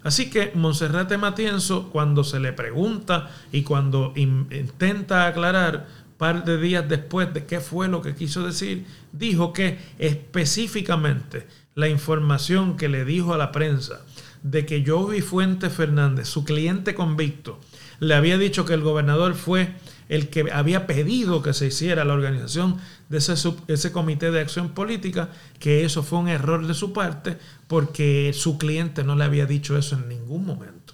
Así 0.03 0.31
que 0.31 0.51
Monserrate 0.55 1.17
Matienzo, 1.17 1.89
cuando 1.91 2.23
se 2.23 2.39
le 2.39 2.53
pregunta 2.53 3.29
y 3.51 3.61
cuando 3.61 4.13
intenta 4.15 5.27
aclarar 5.27 5.87
par 6.21 6.45
de 6.45 6.59
días 6.59 6.87
después 6.87 7.33
de 7.33 7.47
qué 7.47 7.59
fue 7.59 7.87
lo 7.87 8.03
que 8.03 8.13
quiso 8.13 8.45
decir, 8.45 8.85
dijo 9.11 9.53
que 9.53 9.79
específicamente 9.97 11.47
la 11.73 11.89
información 11.89 12.77
que 12.77 12.89
le 12.89 13.05
dijo 13.05 13.33
a 13.33 13.39
la 13.39 13.51
prensa 13.51 14.05
de 14.43 14.67
que 14.67 14.85
Jovi 14.85 15.21
Fuentes 15.21 15.73
Fernández, 15.73 16.27
su 16.27 16.43
cliente 16.43 16.93
convicto, 16.93 17.59
le 17.99 18.13
había 18.13 18.37
dicho 18.37 18.65
que 18.65 18.75
el 18.75 18.81
gobernador 18.81 19.33
fue 19.33 19.73
el 20.09 20.29
que 20.29 20.51
había 20.53 20.85
pedido 20.85 21.41
que 21.41 21.53
se 21.53 21.65
hiciera 21.65 22.05
la 22.05 22.13
organización 22.13 22.77
de 23.09 23.17
ese, 23.17 23.33
ese, 23.67 23.91
comité 23.91 24.29
de 24.29 24.41
acción 24.41 24.75
política, 24.75 25.29
que 25.57 25.85
eso 25.85 26.03
fue 26.03 26.19
un 26.19 26.27
error 26.27 26.67
de 26.67 26.75
su 26.75 26.93
parte 26.93 27.39
porque 27.67 28.31
su 28.35 28.59
cliente 28.59 29.03
no 29.03 29.15
le 29.15 29.23
había 29.23 29.47
dicho 29.47 29.75
eso 29.75 29.95
en 29.95 30.07
ningún 30.07 30.45
momento. 30.45 30.93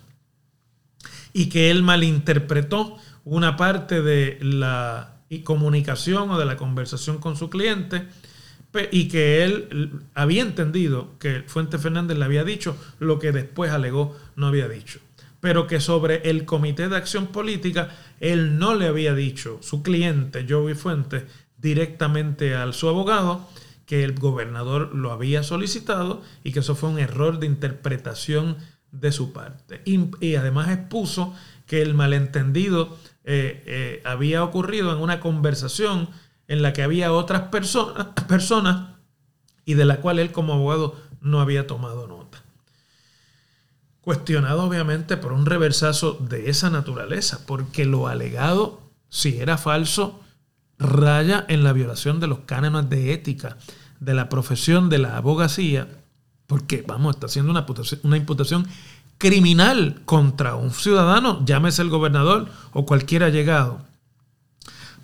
Y 1.34 1.50
que 1.50 1.70
él 1.70 1.84
malinterpretó 1.84 2.96
una 3.26 3.58
parte 3.58 4.02
de 4.02 4.38
la 4.42 5.17
comunicación 5.44 6.30
o 6.30 6.40
de 6.40 6.46
la 6.46 6.58
conversación 6.58 7.18
con 7.20 7.36
su 7.36 7.50
cliente 7.50 8.08
y 8.92 9.08
que 9.08 9.44
él 9.44 10.02
había 10.14 10.44
entendido 10.44 11.18
que 11.20 11.44
Fuente 11.48 11.80
Fernández 11.80 12.18
le 12.18 12.26
había 12.26 12.44
dicho 12.44 12.78
lo 13.00 13.18
que 13.18 13.32
después 13.32 13.72
alegó 13.72 14.16
no 14.36 14.48
había 14.48 14.68
dicho 14.68 15.00
pero 15.40 15.68
que 15.68 15.80
sobre 15.80 16.30
el 16.30 16.46
Comité 16.46 16.90
de 16.90 16.98
Acción 16.98 17.28
Política 17.28 17.90
él 18.20 18.58
no 18.58 18.76
le 18.76 18.88
había 18.88 19.14
dicho, 19.14 19.60
su 19.62 19.84
cliente, 19.84 20.46
Joey 20.48 20.76
Fuentes, 20.76 21.24
directamente 21.58 22.56
al 22.56 22.74
su 22.74 22.88
abogado, 22.88 23.48
que 23.86 24.04
el 24.04 24.14
gobernador 24.14 24.94
lo 24.94 25.12
había 25.12 25.44
solicitado 25.44 26.22
y 26.44 26.52
que 26.52 26.60
eso 26.60 26.76
fue 26.76 26.90
un 26.90 27.00
error 27.00 27.40
de 27.40 27.48
interpretación 27.48 28.58
de 28.92 29.12
su 29.12 29.32
parte. 29.32 29.82
Y, 29.86 30.36
además 30.36 30.70
expuso 30.70 31.34
que 31.68 31.82
el 31.82 31.94
malentendido 31.94 32.98
eh, 33.24 33.64
eh, 33.66 34.02
había 34.06 34.44
ocurrido 34.44 34.92
en 34.94 35.00
una 35.00 35.20
conversación 35.20 36.10
en 36.48 36.62
la 36.62 36.74
que 36.74 36.82
había 36.82 37.12
otras 37.12 37.50
personas, 38.28 38.96
y 39.66 39.74
de 39.74 39.84
la 39.84 39.98
cual 39.98 40.18
él 40.18 40.32
como 40.32 40.54
abogado 40.54 40.96
no 41.20 41.42
había 41.42 41.68
tomado 41.68 42.08
nota. 42.08 42.42
cuestionado 44.00 44.64
obviamente 44.64 45.18
por 45.18 45.34
un 45.34 45.46
reversazo 45.46 46.14
de 46.14 46.50
esa 46.50 46.70
naturaleza, 46.70 47.46
porque 47.46 47.84
lo 47.84 48.08
alegado, 48.08 48.80
si 49.10 49.40
era 49.40 49.58
falso, 49.58 50.22
raya 50.80 51.44
en 51.50 51.66
la 51.66 51.74
violación 51.74 52.22
de 52.22 52.28
los 52.28 52.40
cánones 52.46 52.90
de 52.90 53.12
ética 53.12 53.58
de 54.00 54.14
la 54.14 54.30
profesión 54.30 54.90
de 54.90 55.00
la 55.00 55.18
abogacía, 55.18 55.90
porque, 56.46 56.86
vamos, 56.88 57.16
está 57.16 57.26
haciendo 57.26 57.52
una 57.52 57.62
imputación, 57.62 58.00
una 58.04 58.16
imputación 58.16 58.66
criminal 59.18 60.02
contra 60.06 60.56
un 60.56 60.72
ciudadano, 60.72 61.44
llámese 61.46 61.82
el 61.82 61.90
gobernador 61.90 62.48
o 62.74 62.86
cualquiera 62.86 63.30
llegado. 63.30 63.82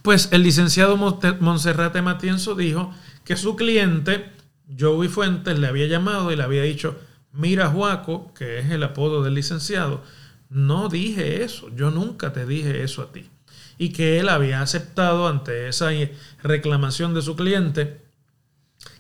Pues 0.02 0.30
el 0.32 0.44
licenciado 0.44 0.98
Monserrate 0.98 2.02
Matienzo 2.02 2.56
dijo 2.56 2.94
que 3.24 3.38
su 3.38 3.56
cliente, 3.56 4.30
Joey 4.78 5.08
Fuentes, 5.08 5.58
le 5.58 5.68
había 5.68 5.88
llamado 5.88 6.32
y 6.32 6.36
le 6.36 6.44
había 6.44 6.64
dicho, 6.64 7.00
mira 7.32 7.70
Juaco, 7.70 8.34
que 8.34 8.60
es 8.60 8.70
el 8.70 8.84
apodo 8.84 9.24
del 9.24 9.36
licenciado, 9.36 10.04
no 10.50 10.90
dije 10.90 11.44
eso, 11.44 11.70
yo 11.76 11.90
nunca 11.90 12.34
te 12.34 12.46
dije 12.46 12.84
eso 12.84 13.02
a 13.02 13.12
ti. 13.12 13.30
Y 13.78 13.90
que 13.90 14.20
él 14.20 14.30
había 14.30 14.62
aceptado 14.62 15.28
ante 15.28 15.68
esa 15.68 15.90
reclamación 16.44 17.14
de 17.14 17.22
su 17.22 17.36
cliente 17.36 18.02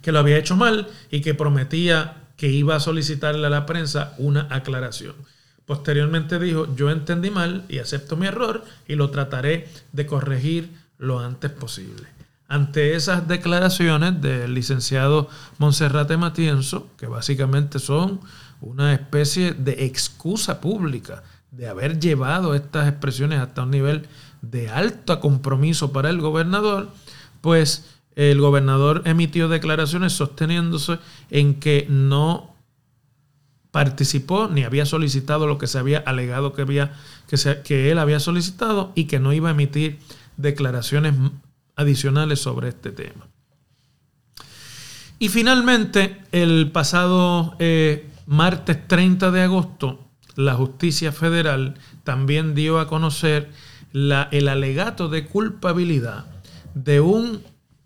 que 0.01 0.11
lo 0.11 0.19
había 0.19 0.37
hecho 0.37 0.55
mal 0.55 0.87
y 1.11 1.21
que 1.21 1.33
prometía 1.33 2.22
que 2.37 2.49
iba 2.49 2.75
a 2.75 2.79
solicitarle 2.79 3.47
a 3.47 3.49
la 3.49 3.65
prensa 3.65 4.13
una 4.17 4.47
aclaración. 4.49 5.15
Posteriormente 5.65 6.39
dijo, 6.39 6.75
yo 6.75 6.89
entendí 6.89 7.29
mal 7.29 7.63
y 7.69 7.79
acepto 7.79 8.17
mi 8.17 8.27
error 8.27 8.65
y 8.87 8.95
lo 8.95 9.09
trataré 9.11 9.69
de 9.91 10.05
corregir 10.05 10.69
lo 10.97 11.19
antes 11.19 11.51
posible. 11.51 12.07
Ante 12.47 12.95
esas 12.95 13.27
declaraciones 13.27 14.21
del 14.21 14.53
licenciado 14.53 15.29
Monserrate 15.57 16.17
Matienzo, 16.17 16.89
que 16.97 17.07
básicamente 17.07 17.79
son 17.79 18.19
una 18.61 18.93
especie 18.93 19.53
de 19.53 19.85
excusa 19.85 20.59
pública 20.61 21.23
de 21.51 21.67
haber 21.67 21.99
llevado 21.99 22.55
estas 22.55 22.87
expresiones 22.87 23.39
hasta 23.39 23.63
un 23.63 23.71
nivel 23.71 24.07
de 24.41 24.69
alto 24.69 25.19
compromiso 25.19 25.93
para 25.93 26.09
el 26.09 26.19
gobernador, 26.19 26.89
pues 27.41 27.92
el 28.15 28.39
gobernador 28.39 29.01
emitió 29.05 29.47
declaraciones 29.47 30.13
sosteniéndose 30.13 30.99
en 31.29 31.55
que 31.59 31.87
no 31.89 32.53
participó 33.71 34.47
ni 34.47 34.63
había 34.63 34.85
solicitado 34.85 35.47
lo 35.47 35.57
que 35.57 35.67
se 35.67 35.79
había 35.79 35.97
alegado 35.97 36.53
que, 36.53 36.61
había, 36.61 36.93
que, 37.27 37.37
que 37.63 37.91
él 37.91 37.97
había 37.97 38.19
solicitado 38.19 38.91
y 38.93 39.05
que 39.05 39.19
no 39.19 39.33
iba 39.33 39.49
a 39.49 39.53
emitir 39.53 39.97
declaraciones 40.37 41.15
adicionales 41.75 42.39
sobre 42.39 42.69
este 42.69 42.91
tema. 42.91 43.27
Y 45.19 45.29
finalmente, 45.29 46.21
el 46.31 46.69
pasado 46.71 47.55
eh, 47.57 48.09
martes 48.25 48.87
30 48.87 49.31
de 49.31 49.41
agosto, 49.41 49.99
la 50.35 50.53
justicia 50.55 51.11
federal 51.11 51.75
también 52.03 52.55
dio 52.55 52.79
a 52.79 52.87
conocer 52.87 53.49
la, 53.91 54.27
el 54.31 54.47
alegato 54.47 55.09
de 55.09 55.25
culpabilidad 55.25 56.25
de 56.73 56.99
un 56.99 57.41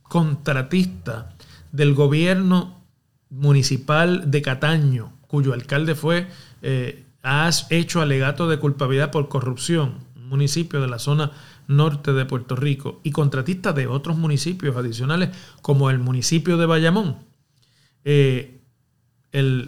contratista 0.08 1.36
del 1.72 1.94
gobierno 1.94 2.82
municipal 3.30 4.32
de 4.32 4.42
Cataño, 4.42 5.14
cuyo 5.28 5.54
alcalde 5.54 5.96
fue, 5.96 6.28
eh, 6.62 7.04
has 7.22 7.68
hecho 7.70 8.02
alegato 8.02 8.48
de 8.48 8.60
culpabilidad 8.60 9.12
por 9.12 9.28
corrupción, 9.28 9.96
un 10.16 10.30
municipio 10.30 10.82
de 10.82 10.88
la 10.88 11.00
zona 11.00 11.32
norte 11.68 12.14
de 12.14 12.26
Puerto 12.26 12.56
Rico, 12.56 13.02
y 13.04 13.12
contratista 13.12 13.74
de 13.74 13.88
otros 13.88 14.18
municipios 14.18 14.76
adicionales, 14.78 15.30
como 15.62 15.90
el 15.90 16.00
municipio 16.00 16.58
de 16.58 16.66
Bayamón. 16.66 17.18
Eh, 18.06 18.54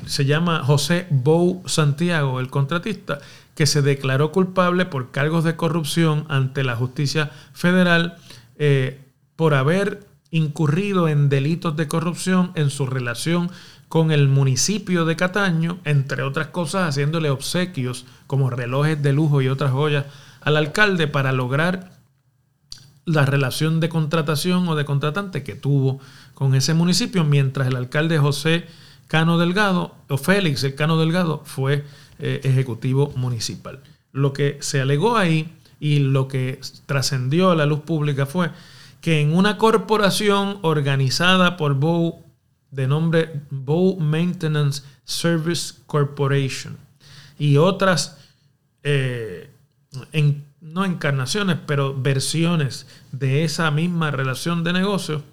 se 0.06 0.26
llama 0.26 0.64
José 0.64 1.06
Bou 1.10 1.62
Santiago, 1.68 2.40
el 2.40 2.50
contratista, 2.50 3.20
que 3.56 3.66
se 3.66 3.82
declaró 3.82 4.32
culpable 4.32 4.86
por 4.86 5.12
cargos 5.12 5.44
de 5.44 5.58
corrupción 5.58 6.26
ante 6.30 6.64
la 6.64 6.76
justicia 6.76 7.32
federal 7.54 8.16
eh, 8.58 9.02
por 9.36 9.54
haber 9.54 10.08
incurrido 10.32 11.08
en 11.08 11.30
delitos 11.30 11.76
de 11.76 11.88
corrupción 11.88 12.52
en 12.56 12.70
su 12.70 12.86
relación 12.86 13.50
con 13.88 14.12
el 14.12 14.28
municipio 14.28 15.06
de 15.06 15.16
Cataño, 15.16 15.80
entre 15.84 16.24
otras 16.24 16.48
cosas 16.48 16.90
haciéndole 16.90 17.32
obsequios 17.32 18.06
como 18.28 18.50
relojes 18.50 19.02
de 19.02 19.14
lujo 19.14 19.42
y 19.42 19.48
otras 19.48 19.72
joyas 19.72 20.06
al 20.42 20.58
alcalde 20.58 21.08
para 21.08 21.32
lograr 21.32 21.92
la 23.06 23.26
relación 23.26 23.80
de 23.80 23.90
contratación 23.90 24.68
o 24.68 24.76
de 24.76 24.86
contratante 24.86 25.44
que 25.44 25.56
tuvo 25.56 26.00
con 26.36 26.54
ese 26.54 26.76
municipio, 26.76 27.24
mientras 27.24 27.68
el 27.68 27.76
alcalde 27.76 28.20
José 28.20 28.68
Cano 29.08 29.40
Delgado, 29.40 29.96
o 30.08 30.18
Félix 30.18 30.64
el 30.64 30.76
Cano 30.76 30.98
Delgado, 31.00 31.42
fue 31.44 31.84
eh, 32.20 32.42
ejecutivo 32.44 33.12
municipal. 33.16 33.80
Lo 34.12 34.34
que 34.34 34.58
se 34.62 34.82
alegó 34.82 35.18
ahí 35.18 35.52
y 35.80 36.00
lo 36.00 36.28
que 36.28 36.60
trascendió 36.86 37.50
a 37.50 37.56
la 37.56 37.66
luz 37.66 37.80
pública 37.80 38.28
fue 38.28 38.52
que 39.02 39.22
en 39.22 39.36
una 39.36 39.58
corporación 39.58 40.60
organizada 40.62 41.58
por 41.58 41.76
Bow 41.76 42.24
de 42.72 42.88
nombre 42.88 43.42
Bow 43.50 44.00
Maintenance 44.00 44.84
Service 45.04 45.74
Corporation 45.86 46.78
y 47.38 47.58
otras, 47.58 48.18
eh, 48.84 49.50
no 50.62 50.86
encarnaciones, 50.86 51.58
pero 51.66 51.96
versiones 52.00 52.86
de 53.12 53.44
esa 53.44 53.72
misma 53.72 54.12
relación 54.12 54.64
de 54.64 54.74
negocio, 54.74 55.24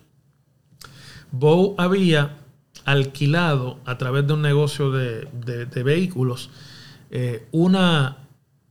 Bow 1.32 1.74
había 1.78 2.36
alquilado 2.84 3.80
a 3.84 3.98
través 3.98 4.26
de 4.26 4.32
un 4.32 4.42
negocio 4.42 4.92
de, 4.92 5.82
vehículos 5.84 6.50
eh, 7.10 7.46
una 7.50 8.25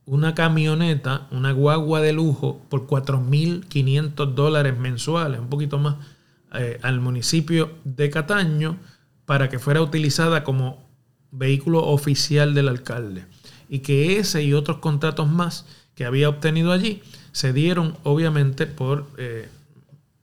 una 0.06 0.36
camioneta, 0.36 1.28
una 1.32 1.52
guagua 1.52 2.02
de 2.02 2.14
lujo 2.14 2.62
por 2.70 2.88
4.500 2.88 4.34
dólares 4.34 4.78
mensuales, 4.78 5.40
un 5.40 5.50
poquito 5.50 5.80
más, 5.80 5.96
eh, 6.54 6.80
al 6.84 7.02
municipio 7.02 7.72
de 7.84 8.10
Cataño 8.10 8.78
para 9.26 9.50
que 9.50 9.60
fuera 9.60 9.82
utilizada 9.82 10.44
como 10.44 10.86
vehículo 11.32 11.84
oficial 11.86 12.54
del 12.54 12.70
alcalde. 12.70 13.26
Y 13.68 13.80
que 13.80 14.20
ese 14.20 14.44
y 14.44 14.54
otros 14.54 14.78
contratos 14.78 15.28
más 15.28 15.66
que 15.96 16.06
había 16.06 16.30
obtenido 16.30 16.72
allí 16.72 17.02
se 17.32 17.52
dieron 17.52 17.98
obviamente 18.04 18.68
por 18.68 19.08
eh, 19.18 19.50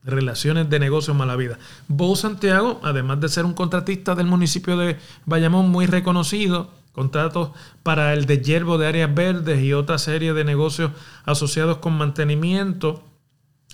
relaciones 0.04 0.70
de 0.70 0.78
negocio 0.78 1.12
mala 1.14 1.36
vida. 1.36 1.58
Bo 1.88 2.14
Santiago, 2.14 2.80
además 2.84 3.20
de 3.20 3.28
ser 3.28 3.44
un 3.44 3.54
contratista 3.54 4.14
del 4.14 4.26
municipio 4.26 4.76
de 4.76 4.96
Bayamón 5.26 5.70
muy 5.70 5.86
reconocido, 5.86 6.70
contratos 6.92 7.50
para 7.82 8.12
el 8.12 8.26
deshiervo 8.26 8.78
de 8.78 8.86
áreas 8.86 9.14
verdes 9.14 9.62
y 9.62 9.72
otra 9.72 9.98
serie 9.98 10.34
de 10.34 10.44
negocios 10.44 10.92
asociados 11.24 11.78
con 11.78 11.94
mantenimiento. 11.94 13.02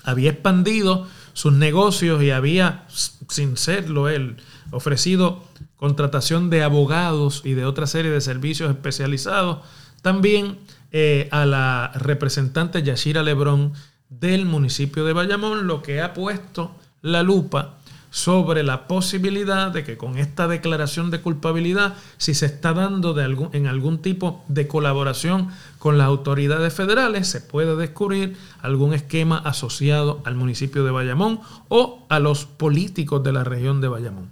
Había 0.05 0.31
expandido 0.31 1.07
sus 1.33 1.53
negocios 1.53 2.23
y 2.23 2.31
había, 2.31 2.87
sin 3.29 3.57
serlo 3.57 4.09
él, 4.09 4.37
ofrecido 4.71 5.43
contratación 5.77 6.51
de 6.51 6.63
abogados 6.63 7.43
y 7.45 7.55
de 7.55 7.65
otra 7.65 7.87
serie 7.87 8.11
de 8.11 8.21
servicios 8.21 8.71
especializados. 8.71 9.59
También 10.03 10.59
eh, 10.91 11.29
a 11.31 11.45
la 11.45 11.93
representante 11.95 12.83
Yashira 12.83 13.23
Lebrón 13.23 13.73
del 14.09 14.47
municipio 14.47 15.05
de 15.05 15.13
Bayamón, 15.13 15.67
lo 15.67 15.83
que 15.83 16.01
ha 16.01 16.15
puesto 16.15 16.75
la 17.03 17.23
lupa 17.23 17.79
sobre 18.11 18.63
la 18.63 18.87
posibilidad 18.87 19.71
de 19.71 19.85
que 19.85 19.97
con 19.97 20.19
esta 20.19 20.49
declaración 20.49 21.11
de 21.11 21.21
culpabilidad, 21.21 21.95
si 22.17 22.35
se 22.35 22.47
está 22.47 22.73
dando 22.73 23.15
algún, 23.15 23.51
en 23.53 23.67
algún 23.67 23.99
tipo 23.99 24.45
de 24.49 24.67
colaboración 24.67 25.49
con 25.79 25.99
las 25.99 26.07
autoridades 26.07 26.73
federales, 26.73 27.29
se 27.29 27.41
puede 27.41 27.77
descubrir 27.77 28.37
algún 28.63 28.95
esquema 28.95 29.39
asociado 29.39 30.23
al 30.25 30.35
municipio 30.35 30.85
de 30.85 30.91
Bayamón 30.91 31.41
o 31.69 32.07
a 32.09 32.19
los 32.19 32.47
políticos 32.47 33.23
de 33.23 33.33
la 33.33 33.45
región 33.45 33.81
de 33.81 33.89
Bayamón. 33.89 34.31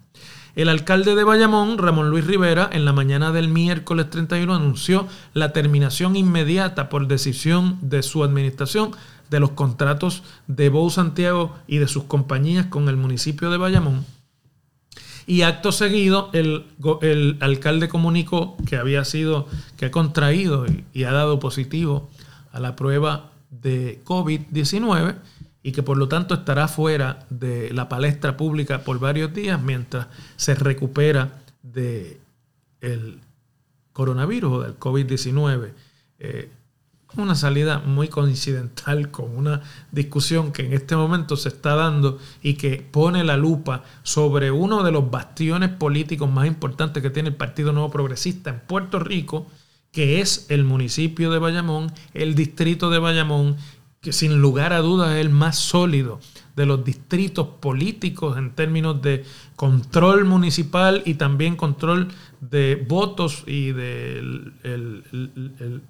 El 0.57 0.71
alcalde 0.71 1.15
de 1.15 1.23
Bayamón, 1.23 1.77
Ramón 1.77 2.09
Luis 2.09 2.27
Rivera, 2.27 2.71
en 2.73 2.87
la 2.87 2.95
mañana 2.95 3.31
del 3.31 3.49
miércoles 3.49 4.09
31 4.09 4.55
anunció 4.55 5.07
la 5.35 5.53
terminación 5.53 6.17
inmediata 6.17 6.89
por 6.89 7.09
decisión 7.09 7.79
de 7.83 8.03
su 8.03 8.25
administración 8.25 8.93
de 9.31 9.41
los 9.41 9.51
contratos 9.51 10.23
de 10.47 10.69
Bou 10.69 10.91
Santiago 10.91 11.55
y 11.67 11.79
de 11.79 11.89
sus 11.89 12.05
compañías 12.05 12.67
con 12.67 12.89
el 12.89 12.97
municipio 12.97 13.51
de 13.51 13.57
Bayamón. 13.57 14.05
Y 15.27 15.43
acto 15.43 15.73
seguido, 15.73 16.31
el, 16.33 16.67
el 17.03 17.37
alcalde 17.41 17.89
comunicó 17.89 18.57
que 18.69 18.77
había 18.77 19.05
sido, 19.05 19.49
que 19.77 19.87
ha 19.87 19.91
contraído 19.91 20.67
y, 20.95 21.03
ha 21.05 21.13
dado 21.13 21.41
positivo 21.41 22.09
a 22.53 22.61
la 22.61 22.77
prueba 22.77 23.33
de 23.51 24.01
COVID-19 24.05 25.17
y 25.65 25.73
que 25.73 25.83
por 25.83 25.99
lo 25.99 26.07
tanto 26.07 26.35
estará 26.35 26.69
fuera 26.69 27.27
de 27.29 27.73
la 27.73 27.89
palestra 27.89 28.37
pública 28.37 28.85
por 28.85 29.01
varios 29.01 29.35
días 29.35 29.61
mientras 29.61 30.07
se 30.37 30.55
recupera 30.55 31.43
del 31.63 32.19
el 32.81 33.21
coronavirus 33.93 34.53
o 34.53 34.61
del 34.61 34.79
COVID-19 34.79 35.73
una 37.17 37.35
salida 37.35 37.79
muy 37.79 38.09
coincidental 38.09 39.11
con 39.11 39.37
una 39.37 39.63
discusión 39.91 40.53
que 40.53 40.67
en 40.67 40.73
este 40.73 40.97
momento 40.97 41.37
se 41.37 41.49
está 41.49 41.75
dando 41.75 42.19
y 42.43 42.55
que 42.55 42.87
pone 42.91 43.25
la 43.25 43.37
lupa 43.37 43.85
sobre 44.03 44.51
uno 44.51 44.83
de 44.83 44.93
los 44.93 45.11
bastiones 45.11 45.71
políticos 45.71 46.31
más 46.31 46.47
importantes 46.47 47.03
que 47.03 47.11
tiene 47.11 47.31
el 47.31 47.37
Partido 47.37 47.73
Nuevo 47.73 47.91
Progresista 47.91 48.51
en 48.51 48.61
Puerto 48.61 48.99
Rico, 48.99 49.47
que 49.93 50.21
es 50.21 50.47
el 50.51 50.65
municipio 50.65 51.31
de 51.31 51.39
Bayamón, 51.39 51.93
el 52.13 52.35
distrito 52.35 52.91
de 52.91 52.99
Bayamón, 52.99 53.57
que 54.01 54.13
sin 54.13 54.41
lugar 54.41 54.73
a 54.73 54.81
dudas 54.81 55.13
es 55.13 55.21
el 55.21 55.31
más 55.31 55.59
sólido 55.59 56.21
de 56.55 56.65
los 56.65 56.85
distritos 56.85 57.49
políticos 57.61 58.39
en 58.39 58.55
términos 58.55 59.03
de 59.03 59.25
control 59.57 60.25
municipal 60.25 61.03
y 61.05 61.15
también 61.15 61.57
control 61.57 62.09
de 62.41 62.83
votos 62.89 63.45
y 63.47 63.73
del 63.73 64.55
el, 64.63 65.83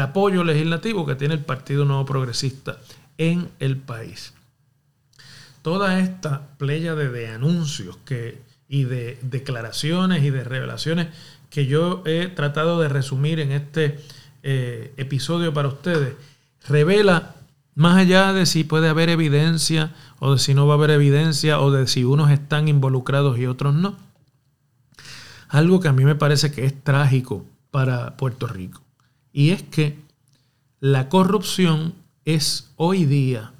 apoyo 0.00 0.44
legislativo 0.44 1.06
que 1.06 1.14
tiene 1.14 1.34
el 1.34 1.44
Partido 1.44 1.84
Nuevo 1.84 2.04
Progresista 2.04 2.78
en 3.18 3.48
el 3.60 3.76
país. 3.76 4.34
Toda 5.62 6.00
esta 6.00 6.48
playa 6.58 6.94
de, 6.94 7.28
anuncios 7.28 7.96
que, 8.04 8.42
y 8.68 8.84
de 8.84 9.18
declaraciones 9.22 10.22
y 10.24 10.30
de 10.30 10.44
revelaciones 10.44 11.08
que 11.48 11.66
yo 11.66 12.02
he 12.04 12.26
tratado 12.26 12.80
de 12.80 12.88
resumir 12.88 13.38
en 13.40 13.52
este 13.52 14.00
eh, 14.42 14.92
episodio 14.96 15.54
para 15.54 15.68
ustedes, 15.68 16.16
revela 16.68 17.36
más 17.74 17.96
allá 17.96 18.32
de 18.32 18.46
si 18.46 18.64
puede 18.64 18.88
haber 18.88 19.08
evidencia 19.08 19.94
o 20.18 20.32
de 20.32 20.38
si 20.38 20.54
no 20.54 20.66
va 20.66 20.74
a 20.74 20.76
haber 20.76 20.90
evidencia 20.90 21.60
o 21.60 21.70
de 21.70 21.86
si 21.86 22.04
unos 22.04 22.30
están 22.30 22.68
involucrados 22.68 23.38
y 23.38 23.46
otros 23.46 23.74
no. 23.74 23.96
Algo 25.48 25.80
que 25.80 25.88
a 25.88 25.92
mí 25.92 26.04
me 26.04 26.14
parece 26.14 26.50
que 26.50 26.64
es 26.64 26.82
trágico 26.82 27.44
para 27.70 28.16
Puerto 28.16 28.46
Rico. 28.46 28.83
Y 29.34 29.50
es 29.50 29.64
que 29.64 29.98
la 30.78 31.08
corrupción 31.08 31.94
es 32.24 32.72
hoy 32.76 33.04
día 33.04 33.52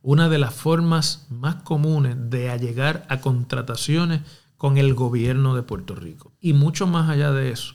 una 0.00 0.30
de 0.30 0.38
las 0.38 0.54
formas 0.54 1.26
más 1.28 1.56
comunes 1.56 2.16
de 2.30 2.48
allegar 2.48 3.04
a 3.10 3.20
contrataciones 3.20 4.22
con 4.56 4.78
el 4.78 4.94
gobierno 4.94 5.54
de 5.54 5.62
Puerto 5.62 5.94
Rico. 5.94 6.32
Y 6.40 6.54
mucho 6.54 6.86
más 6.86 7.10
allá 7.10 7.30
de 7.30 7.50
eso, 7.50 7.74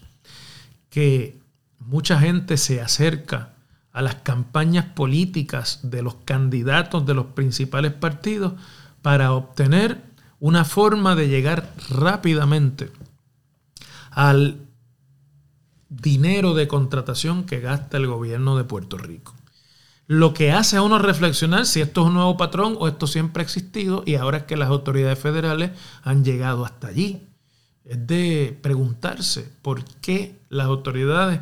que 0.89 1.37
mucha 1.77 2.19
gente 2.19 2.57
se 2.57 2.81
acerca 2.81 3.53
a 3.91 4.01
las 4.01 4.15
campañas 4.15 4.85
políticas 4.85 5.79
de 5.83 6.01
los 6.01 6.15
candidatos 6.25 7.05
de 7.05 7.13
los 7.13 7.27
principales 7.27 7.93
partidos 7.93 8.53
para 9.03 9.31
obtener 9.31 10.01
una 10.39 10.65
forma 10.65 11.15
de 11.15 11.27
llegar 11.27 11.71
rápidamente 11.89 12.89
al 14.09 14.57
dinero 16.01 16.53
de 16.53 16.67
contratación 16.67 17.45
que 17.45 17.59
gasta 17.59 17.97
el 17.97 18.07
gobierno 18.07 18.57
de 18.57 18.63
Puerto 18.63 18.97
Rico 18.97 19.33
lo 20.07 20.33
que 20.33 20.51
hace 20.51 20.77
a 20.77 20.81
uno 20.81 20.99
reflexionar 20.99 21.65
si 21.65 21.81
esto 21.81 22.01
es 22.01 22.07
un 22.07 22.15
nuevo 22.15 22.35
patrón 22.37 22.75
o 22.79 22.87
esto 22.87 23.07
siempre 23.07 23.41
ha 23.41 23.45
existido 23.45 24.03
y 24.05 24.15
ahora 24.15 24.39
es 24.39 24.43
que 24.43 24.57
las 24.57 24.69
autoridades 24.69 25.17
federales 25.17 25.71
han 26.03 26.25
llegado 26.25 26.65
hasta 26.65 26.87
allí. 26.87 27.27
Es 27.85 28.05
de 28.05 28.57
preguntarse 28.61 29.49
por 29.61 29.83
qué 30.01 30.39
las 30.49 30.67
autoridades 30.67 31.39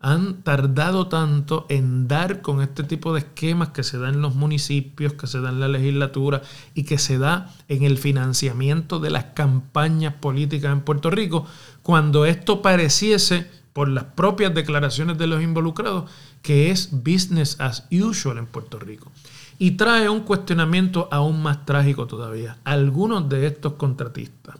han 0.00 0.42
tardado 0.42 1.08
tanto 1.08 1.66
en 1.70 2.08
dar 2.08 2.42
con 2.42 2.60
este 2.60 2.82
tipo 2.82 3.14
de 3.14 3.20
esquemas 3.20 3.70
que 3.70 3.82
se 3.82 3.98
dan 3.98 4.14
en 4.14 4.22
los 4.22 4.34
municipios, 4.34 5.14
que 5.14 5.26
se 5.26 5.40
dan 5.40 5.54
en 5.54 5.60
la 5.60 5.68
legislatura 5.68 6.42
y 6.74 6.84
que 6.84 6.98
se 6.98 7.18
da 7.18 7.54
en 7.68 7.84
el 7.84 7.96
financiamiento 7.96 9.00
de 9.00 9.10
las 9.10 9.24
campañas 9.34 10.14
políticas 10.14 10.72
en 10.72 10.82
Puerto 10.82 11.10
Rico, 11.10 11.46
cuando 11.82 12.26
esto 12.26 12.60
pareciese, 12.60 13.50
por 13.74 13.88
las 13.88 14.04
propias 14.04 14.54
declaraciones 14.54 15.18
de 15.18 15.26
los 15.26 15.42
involucrados, 15.42 16.10
que 16.42 16.70
es 16.70 16.88
business 16.92 17.60
as 17.60 17.86
usual 17.90 18.38
en 18.38 18.46
Puerto 18.46 18.78
Rico. 18.78 19.12
Y 19.58 19.72
trae 19.72 20.08
un 20.08 20.20
cuestionamiento 20.20 21.08
aún 21.10 21.42
más 21.42 21.66
trágico 21.66 22.06
todavía. 22.06 22.56
Algunos 22.64 23.28
de 23.28 23.46
estos 23.46 23.74
contratistas, 23.74 24.56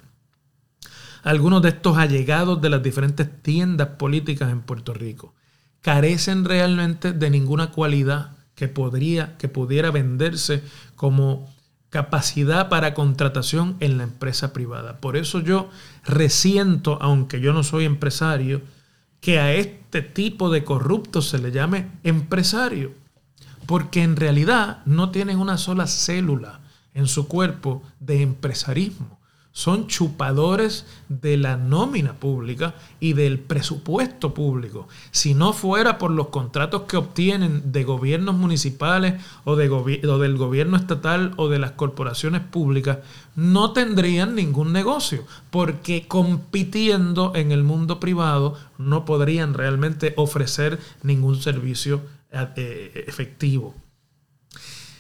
algunos 1.23 1.63
de 1.63 1.71
estos 1.71 1.97
allegados 1.97 2.61
de 2.61 2.71
las 2.71 2.83
diferentes 2.83 3.43
tiendas 3.43 3.89
políticas 3.97 4.51
en 4.51 4.63
Puerto 4.63 4.93
Rico, 4.93 5.33
carecen 5.81 6.45
realmente 6.45 7.13
de 7.13 7.31
ninguna 7.31 7.71
cualidad 7.71 8.33
que, 8.57 8.67
podría, 8.67 9.37
que 9.39 9.49
pudiera 9.49 9.93
venderse 9.93 10.63
como 10.97 11.55
capacidad 11.89 12.69
para 12.69 12.95
contratación 12.95 13.77
en 13.79 13.97
la 13.97 14.03
empresa 14.03 14.53
privada. 14.53 14.99
Por 14.99 15.17
eso 15.17 15.39
yo 15.39 15.71
resiento, 16.05 16.99
aunque 17.01 17.41
yo 17.41 17.53
no 17.53 17.63
soy 17.63 17.85
empresario, 17.85 18.63
que 19.25 19.39
a 19.39 19.55
este 19.55 20.03
tipo 20.03 20.51
de 20.51 20.65
corruptos 20.65 21.31
se 21.31 21.39
le 21.39 21.51
llame 21.51 21.93
empresario, 22.03 22.93
porque 23.65 24.03
en 24.03 24.17
realidad 24.17 24.83
no 24.85 25.13
tienen 25.13 25.39
una 25.39 25.57
sola 25.57 25.87
célula 25.87 26.61
en 26.93 27.07
su 27.07 27.27
cuerpo 27.27 27.83
de 28.01 28.21
empresarismo 28.21 29.19
son 29.55 29.87
chupadores 29.87 30.85
de 31.09 31.37
la 31.37 31.57
nómina 31.57 32.15
pública 32.15 32.75
y 32.99 33.13
del 33.13 33.39
presupuesto 33.39 34.35
público. 34.35 34.89
Si 35.13 35.33
no 35.33 35.53
fuera 35.53 35.97
por 35.97 36.11
los 36.11 36.29
contratos 36.29 36.83
que 36.83 36.97
obtienen 36.97 37.71
de 37.71 37.85
gobiernos 37.85 38.35
municipales 38.35 39.23
o, 39.45 39.55
de 39.55 39.69
del 39.69 40.37
gobierno 40.37 40.77
estatal 40.77 41.35
o 41.37 41.49
de 41.49 41.61
las 41.61 41.71
corporaciones 41.71 42.41
públicas, 42.41 42.99
no 43.37 43.73
tendrían 43.73 44.35
ningún 44.35 44.73
negocio, 44.73 45.25
porque 45.51 46.09
compitiendo 46.09 47.33
en 47.37 47.53
el 47.53 47.63
mundo 47.63 48.01
privado 48.01 48.59
no 48.77 49.05
podrían 49.05 49.55
realmente 49.55 50.15
ofrecer 50.17 50.81
ningún 51.05 51.41
servicio 51.41 52.03
eh, 52.33 53.05
efectivo. 53.07 53.84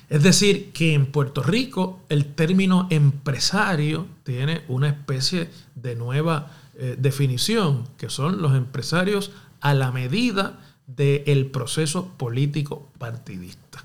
Es 0.08 0.22
decir, 0.22 0.72
que 0.72 0.94
en 0.94 1.06
Puerto 1.06 1.42
Rico 1.42 2.00
el 2.08 2.26
término 2.26 2.86
empresario 2.90 4.06
tiene 4.22 4.62
una 4.68 4.88
especie 4.88 5.50
de 5.74 5.96
nueva 5.96 6.50
eh, 6.74 6.96
definición, 6.98 7.88
que 7.96 8.10
son 8.10 8.42
los 8.42 8.54
empresarios 8.54 9.30
a 9.60 9.74
la 9.74 9.92
medida 9.92 10.60
del 10.86 11.46
proceso 11.46 12.08
político 12.16 12.88
partidista. 12.98 13.84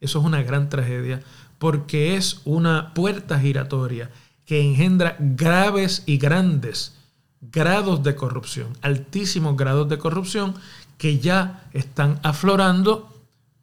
Eso 0.00 0.20
es 0.20 0.24
una 0.24 0.42
gran 0.42 0.68
tragedia 0.68 1.22
porque 1.58 2.16
es 2.16 2.40
una 2.44 2.94
puerta 2.94 3.40
giratoria 3.40 4.10
que 4.44 4.60
engendra 4.60 5.16
graves 5.18 6.04
y 6.06 6.18
grandes 6.18 6.94
grados 7.40 8.02
de 8.02 8.14
corrupción, 8.14 8.68
altísimos 8.82 9.56
grados 9.56 9.88
de 9.88 9.98
corrupción 9.98 10.54
que 10.98 11.18
ya 11.18 11.68
están 11.72 12.20
aflorando 12.22 13.15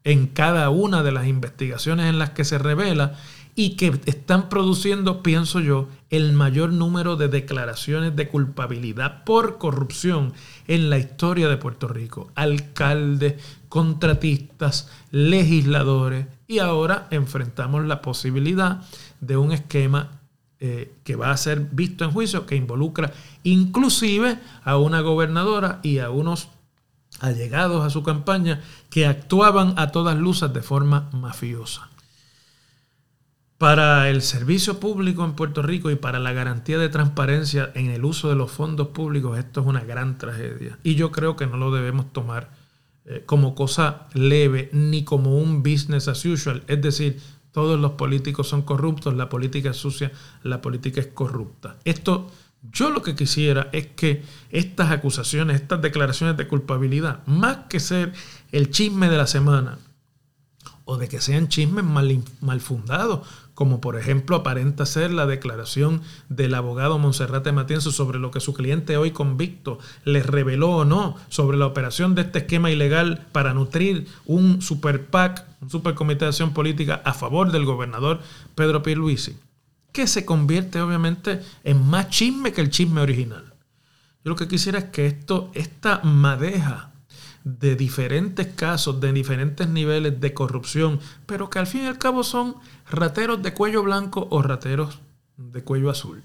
en 0.04 0.28
cada 0.28 0.70
una 0.70 1.04
de 1.04 1.12
las 1.12 1.28
investigaciones 1.28 2.08
en 2.08 2.20
las 2.20 2.32
que 2.32 2.44
se 2.44 2.58
revela 2.58 3.16
y 3.56 3.72
que 3.76 4.00
están 4.06 4.50
produciendo, 4.50 5.22
pienso 5.22 5.60
yo, 5.60 5.88
el 6.10 6.34
mayor 6.34 6.74
número 6.74 7.16
de 7.16 7.28
declaraciones 7.28 8.16
de 8.16 8.28
culpabilidad 8.28 9.24
por 9.24 9.60
corrupción 9.60 10.34
en 10.68 10.90
la 10.90 10.98
historia 10.98 11.48
de 11.48 11.58
Puerto 11.58 11.88
Rico. 11.88 12.32
Alcaldes, 12.36 13.36
contratistas, 13.70 14.90
legisladores 15.12 16.26
y 16.48 16.60
ahora 16.60 17.08
enfrentamos 17.12 17.86
la 17.86 18.02
posibilidad 18.02 18.82
de 19.22 19.38
un 19.38 19.52
esquema 19.52 20.20
eh, 20.60 20.94
que 21.04 21.16
va 21.16 21.32
a 21.32 21.38
ser 21.38 21.60
visto 21.60 22.06
en 22.06 22.12
juicio 22.12 22.46
que 22.46 22.56
involucra 22.56 23.12
inclusive 23.44 24.40
a 24.64 24.78
una 24.78 25.02
gobernadora 25.02 25.80
y 25.84 26.00
a 26.00 26.10
unos 26.10 26.48
allegados 27.20 27.86
a 27.86 27.90
su 27.90 28.04
campaña 28.04 28.62
que 28.90 29.06
actuaban 29.06 29.76
a 29.78 29.92
todas 29.92 30.18
luces 30.18 30.54
de 30.54 30.62
forma 30.62 31.10
mafiosa. 31.12 31.90
Para 33.58 34.10
el 34.10 34.22
servicio 34.22 34.80
público 34.80 35.24
en 35.24 35.34
Puerto 35.34 35.62
Rico 35.62 35.90
y 35.90 35.96
para 35.96 36.20
la 36.20 36.34
garantía 36.34 36.78
de 36.78 36.90
transparencia 36.90 37.72
en 37.76 37.92
el 37.92 38.04
uso 38.04 38.28
de 38.28 38.36
los 38.36 38.52
fondos 38.52 38.90
públicos, 38.90 39.38
esto 39.38 39.62
es 39.62 39.68
una 39.68 39.86
gran 39.86 40.18
tragedia. 40.18 40.78
Y 40.84 40.96
yo 40.96 41.12
creo 41.12 41.36
que 41.36 41.48
no 41.48 41.58
lo 41.58 41.72
debemos 41.72 42.12
tomar 42.12 42.52
eh, 43.06 43.24
como 43.26 43.56
cosa 43.56 44.08
leve 44.14 44.70
ni 44.74 45.04
como 45.04 45.38
un 45.38 45.64
business 45.64 46.08
as 46.08 46.26
usual. 46.26 46.64
Es 46.68 46.82
decir, 46.82 47.22
todos 47.54 47.80
los 47.80 47.92
políticos 47.92 48.48
son 48.50 48.64
corruptos, 48.64 49.14
la 49.14 49.30
política 49.30 49.70
es 49.70 49.78
sucia, 49.78 50.12
la 50.42 50.62
política 50.62 51.00
es 51.00 51.08
corrupta. 51.08 51.78
Esto 51.86 52.32
yo 52.72 52.90
lo 52.90 53.02
que 53.02 53.16
quisiera 53.16 53.70
es 53.74 53.88
que 53.88 54.24
estas 54.50 54.92
acusaciones, 54.92 55.62
estas 55.62 55.82
declaraciones 55.82 56.38
de 56.38 56.48
culpabilidad, 56.48 57.26
más 57.26 57.58
que 57.70 57.80
ser 57.80 58.14
el 58.52 58.70
chisme 58.70 59.10
de 59.10 59.18
la 59.18 59.28
semana, 59.28 59.78
o 60.86 60.98
de 60.98 61.08
que 61.08 61.22
sean 61.22 61.48
chismes 61.48 61.86
mal, 61.86 62.62
fundados, 62.62 63.28
como 63.54 63.80
por 63.80 63.98
ejemplo 63.98 64.36
aparenta 64.36 64.86
ser 64.86 65.12
la 65.12 65.26
declaración 65.26 66.02
del 66.28 66.56
abogado 66.56 66.98
Monserrate 67.00 67.52
Matienzo 67.52 67.92
sobre 67.92 68.20
lo 68.20 68.32
que 68.32 68.40
su 68.40 68.54
cliente 68.54 68.98
hoy 68.98 69.12
convicto 69.12 69.80
le 70.04 70.24
reveló 70.24 70.72
o 70.72 70.86
no 70.86 71.16
sobre 71.30 71.58
la 71.58 71.68
operación 71.68 72.16
de 72.16 72.24
este 72.24 72.40
esquema 72.40 72.72
ilegal 72.72 73.28
para 73.32 73.54
nutrir 73.54 74.08
un 74.26 74.62
super 74.62 75.06
PAC, 75.06 75.46
un 75.62 75.70
super 75.70 75.94
comité 75.94 76.26
de 76.26 76.30
acción 76.30 76.54
política 76.54 77.02
a 77.06 77.14
favor 77.14 77.52
del 77.52 77.66
gobernador 77.66 78.20
Pedro 78.56 78.84
Pierluisi 78.84 79.38
que 79.94 80.08
se 80.08 80.26
convierte 80.26 80.82
obviamente 80.82 81.42
en 81.64 81.88
más 81.88 82.10
chisme 82.10 82.52
que 82.52 82.62
el 82.62 82.70
chisme 82.70 83.00
original. 83.00 83.54
Yo 84.24 84.30
lo 84.32 84.36
que 84.36 84.48
quisiera 84.48 84.80
es 84.80 84.86
que 84.86 85.06
esto, 85.06 85.52
esta 85.54 86.02
madeja 86.04 86.92
de 87.44 87.76
diferentes 87.76 88.48
casos, 88.48 89.00
de 89.00 89.12
diferentes 89.14 89.68
niveles 89.68 90.20
de 90.20 90.34
corrupción, 90.34 91.00
pero 91.26 91.50
que 91.50 91.60
al 91.60 91.68
fin 91.68 91.84
y 91.84 91.88
al 91.88 91.98
cabo 91.98 92.24
son 92.24 92.56
rateros 92.90 93.44
de 93.44 93.54
cuello 93.54 93.84
blanco 93.84 94.28
o 94.32 94.42
rateros 94.42 95.00
de 95.38 95.64
cuello 95.64 95.90
azul. 95.90 96.24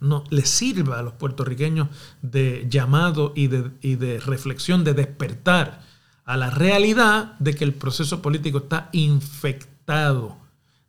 no, 0.00 0.24
le 0.30 0.46
sirva 0.46 0.98
a 0.98 1.02
los 1.02 1.12
puertorriqueños 1.12 1.88
de 2.22 2.66
llamado 2.70 3.34
y 3.36 3.48
de, 3.48 3.70
y 3.82 3.96
de 3.96 4.18
reflexión, 4.18 4.82
de 4.82 4.94
despertar 4.94 5.82
a 6.24 6.38
la 6.38 6.48
realidad 6.48 7.38
de 7.38 7.54
que 7.54 7.64
el 7.64 7.74
proceso 7.74 8.22
político 8.22 8.58
está 8.58 8.88
infectado 8.92 10.38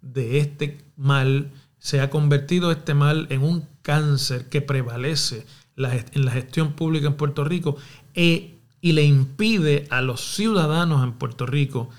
de 0.01 0.39
este 0.39 0.85
mal, 1.01 1.51
se 1.79 1.99
ha 1.99 2.09
convertido 2.09 2.71
este 2.71 2.93
mal 2.93 3.27
en 3.29 3.41
un 3.41 3.67
cáncer 3.81 4.49
que 4.49 4.61
prevalece 4.61 5.45
en 5.75 6.25
la 6.25 6.31
gestión 6.31 6.73
pública 6.73 7.07
en 7.07 7.15
Puerto 7.15 7.43
Rico 7.43 7.77
e, 8.13 8.59
y 8.81 8.91
le 8.93 9.03
impide 9.03 9.87
a 9.89 10.01
los 10.01 10.21
ciudadanos 10.21 11.03
en 11.03 11.13
Puerto 11.13 11.45
Rico 11.45 11.89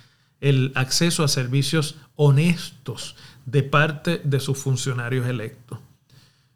el 0.40 0.72
acceso 0.74 1.24
a 1.24 1.28
servicios 1.28 1.96
honestos 2.16 3.16
de 3.46 3.62
parte 3.62 4.20
de 4.24 4.40
sus 4.40 4.58
funcionarios 4.58 5.26
electos. 5.26 5.78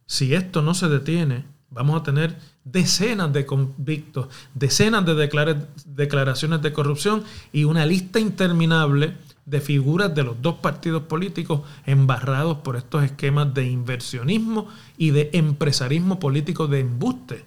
Si 0.07 0.35
esto 0.35 0.63
no 0.63 0.75
se 0.75 0.89
detiene, 0.89 1.45
vamos 1.71 2.01
a 2.01 2.05
tener 2.05 2.39
decenas 2.65 3.33
de 3.33 3.47
convictos, 3.47 4.29
decenas 4.55 5.05
de 5.05 5.15
declaraciones 5.87 6.63
de 6.63 6.73
corrupción 6.73 7.25
y 7.53 7.65
una 7.65 7.87
lista 7.87 8.21
interminable 8.21 9.15
de 9.47 9.61
figuras 9.61 10.15
de 10.15 10.25
los 10.25 10.43
dos 10.43 10.57
partidos 10.57 11.05
políticos 11.05 11.63
embarrados 11.87 12.59
por 12.59 12.77
estos 12.77 13.05
esquemas 13.05 13.55
de 13.55 13.67
inversionismo 13.67 14.69
y 14.99 15.11
de 15.11 15.31
empresarismo 15.33 16.19
político 16.19 16.67
de 16.67 16.81
embuste, 16.81 17.45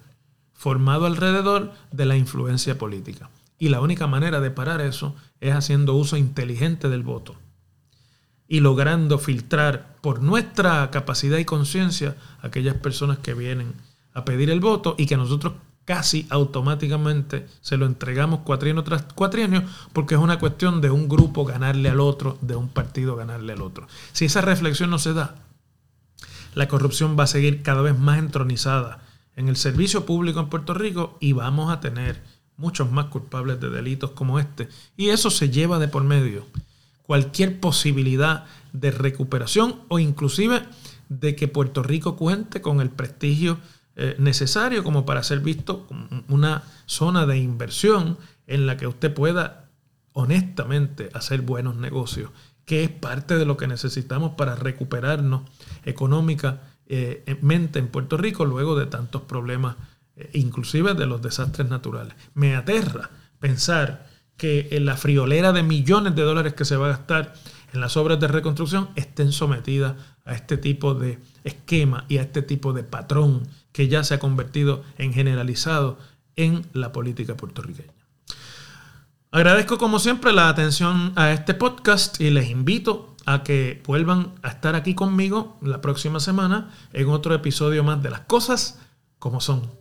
formado 0.53 1.05
alrededor 1.05 1.73
de 1.91 2.05
la 2.05 2.15
influencia 2.17 2.77
política. 2.77 3.29
Y 3.59 3.69
la 3.69 3.81
única 3.81 4.07
manera 4.07 4.39
de 4.39 4.49
parar 4.49 4.79
eso 4.79 5.13
es 5.41 5.53
haciendo 5.53 5.93
uso 5.95 6.15
inteligente 6.15 6.89
del 6.89 7.03
voto 7.03 7.35
y 8.47 8.61
logrando 8.61 9.19
filtrar 9.19 9.97
por 10.01 10.23
nuestra 10.23 10.89
capacidad 10.91 11.37
y 11.37 11.45
conciencia 11.45 12.15
aquellas 12.41 12.75
personas 12.75 13.19
que 13.19 13.33
vienen 13.33 13.73
a 14.13 14.25
pedir 14.25 14.49
el 14.49 14.61
voto 14.61 14.95
y 14.97 15.05
que 15.05 15.17
nosotros 15.17 15.53
casi 15.89 16.27
automáticamente 16.29 17.47
se 17.61 17.75
lo 17.75 17.87
entregamos 17.87 18.41
cuatrienio 18.41 18.83
tras 18.83 19.01
cuatrienio 19.01 19.63
porque 19.91 20.13
es 20.13 20.21
una 20.21 20.37
cuestión 20.37 20.81
de 20.81 20.91
un 20.91 21.09
grupo 21.09 21.45
ganarle 21.45 21.89
al 21.89 21.99
otro, 21.99 22.37
de 22.41 22.55
un 22.55 22.69
partido 22.69 23.15
ganarle 23.15 23.53
al 23.53 23.63
otro. 23.63 23.87
Si 24.11 24.25
esa 24.25 24.41
reflexión 24.41 24.91
no 24.91 24.99
se 24.99 25.13
da, 25.13 25.37
la 26.53 26.67
corrupción 26.67 27.17
va 27.17 27.23
a 27.23 27.27
seguir 27.27 27.63
cada 27.63 27.81
vez 27.81 27.97
más 27.97 28.19
entronizada 28.19 28.99
en 29.35 29.49
el 29.49 29.55
servicio 29.55 30.05
público 30.05 30.39
en 30.39 30.49
Puerto 30.49 30.75
Rico 30.75 31.17
y 31.19 31.33
vamos 31.33 31.73
a 31.73 31.79
tener 31.79 32.21
muchos 32.55 32.91
más 32.91 33.05
culpables 33.05 33.59
de 33.59 33.71
delitos 33.71 34.11
como 34.11 34.37
este. 34.37 34.69
Y 34.95 35.09
eso 35.09 35.31
se 35.31 35.49
lleva 35.49 35.79
de 35.79 35.87
por 35.87 36.03
medio 36.03 36.45
cualquier 37.01 37.59
posibilidad 37.59 38.45
de 38.73 38.91
recuperación 38.91 39.77
o 39.87 39.97
inclusive 39.97 40.61
de 41.09 41.35
que 41.35 41.47
Puerto 41.47 41.81
Rico 41.81 42.15
cuente 42.15 42.61
con 42.61 42.79
el 42.79 42.91
prestigio 42.91 43.57
eh, 44.01 44.15
necesario 44.17 44.81
como 44.81 45.05
para 45.05 45.23
ser 45.23 45.41
visto 45.41 45.85
una 46.29 46.63
zona 46.85 47.25
de 47.25 47.37
inversión 47.37 48.17
en 48.47 48.65
la 48.65 48.77
que 48.77 48.87
usted 48.87 49.13
pueda 49.13 49.65
honestamente 50.13 51.09
hacer 51.13 51.41
buenos 51.41 51.75
negocios, 51.75 52.31
que 52.63 52.85
es 52.85 52.89
parte 52.89 53.37
de 53.37 53.43
lo 53.45 53.57
que 53.57 53.67
necesitamos 53.67 54.35
para 54.37 54.55
recuperarnos 54.55 55.41
económicamente 55.83 56.63
eh, 56.87 57.23
en 57.27 57.87
Puerto 57.89 58.15
Rico 58.15 58.45
luego 58.45 58.79
de 58.79 58.85
tantos 58.85 59.23
problemas, 59.23 59.75
eh, 60.15 60.29
inclusive 60.31 60.93
de 60.93 61.05
los 61.05 61.21
desastres 61.21 61.69
naturales. 61.69 62.13
Me 62.33 62.55
aterra 62.55 63.09
pensar 63.41 64.07
que 64.37 64.69
en 64.71 64.85
la 64.85 64.95
friolera 64.95 65.51
de 65.51 65.63
millones 65.63 66.15
de 66.15 66.21
dólares 66.21 66.53
que 66.53 66.63
se 66.63 66.77
va 66.77 66.85
a 66.85 66.91
gastar 66.91 67.33
en 67.73 67.81
las 67.81 67.97
obras 67.97 68.17
de 68.21 68.29
reconstrucción 68.29 68.91
estén 68.95 69.33
sometidas 69.33 69.95
a 70.23 70.35
este 70.35 70.55
tipo 70.55 70.93
de 70.93 71.19
esquema 71.43 72.05
y 72.07 72.19
a 72.19 72.21
este 72.21 72.41
tipo 72.41 72.71
de 72.71 72.83
patrón 72.83 73.43
que 73.71 73.87
ya 73.87 74.03
se 74.03 74.15
ha 74.15 74.19
convertido 74.19 74.83
en 74.97 75.13
generalizado 75.13 75.97
en 76.35 76.65
la 76.73 76.91
política 76.91 77.35
puertorriqueña. 77.35 77.93
Agradezco 79.31 79.77
como 79.77 79.99
siempre 79.99 80.33
la 80.33 80.49
atención 80.49 81.13
a 81.15 81.31
este 81.31 81.53
podcast 81.53 82.19
y 82.19 82.31
les 82.31 82.49
invito 82.49 83.15
a 83.25 83.43
que 83.43 83.83
vuelvan 83.85 84.33
a 84.41 84.49
estar 84.49 84.73
aquí 84.73 84.95
conmigo 84.95 85.59
la 85.61 85.81
próxima 85.81 86.19
semana 86.19 86.71
en 86.93 87.09
otro 87.09 87.35
episodio 87.35 87.83
más 87.83 88.01
de 88.01 88.09
las 88.09 88.21
cosas 88.21 88.79
como 89.19 89.39
son. 89.39 89.78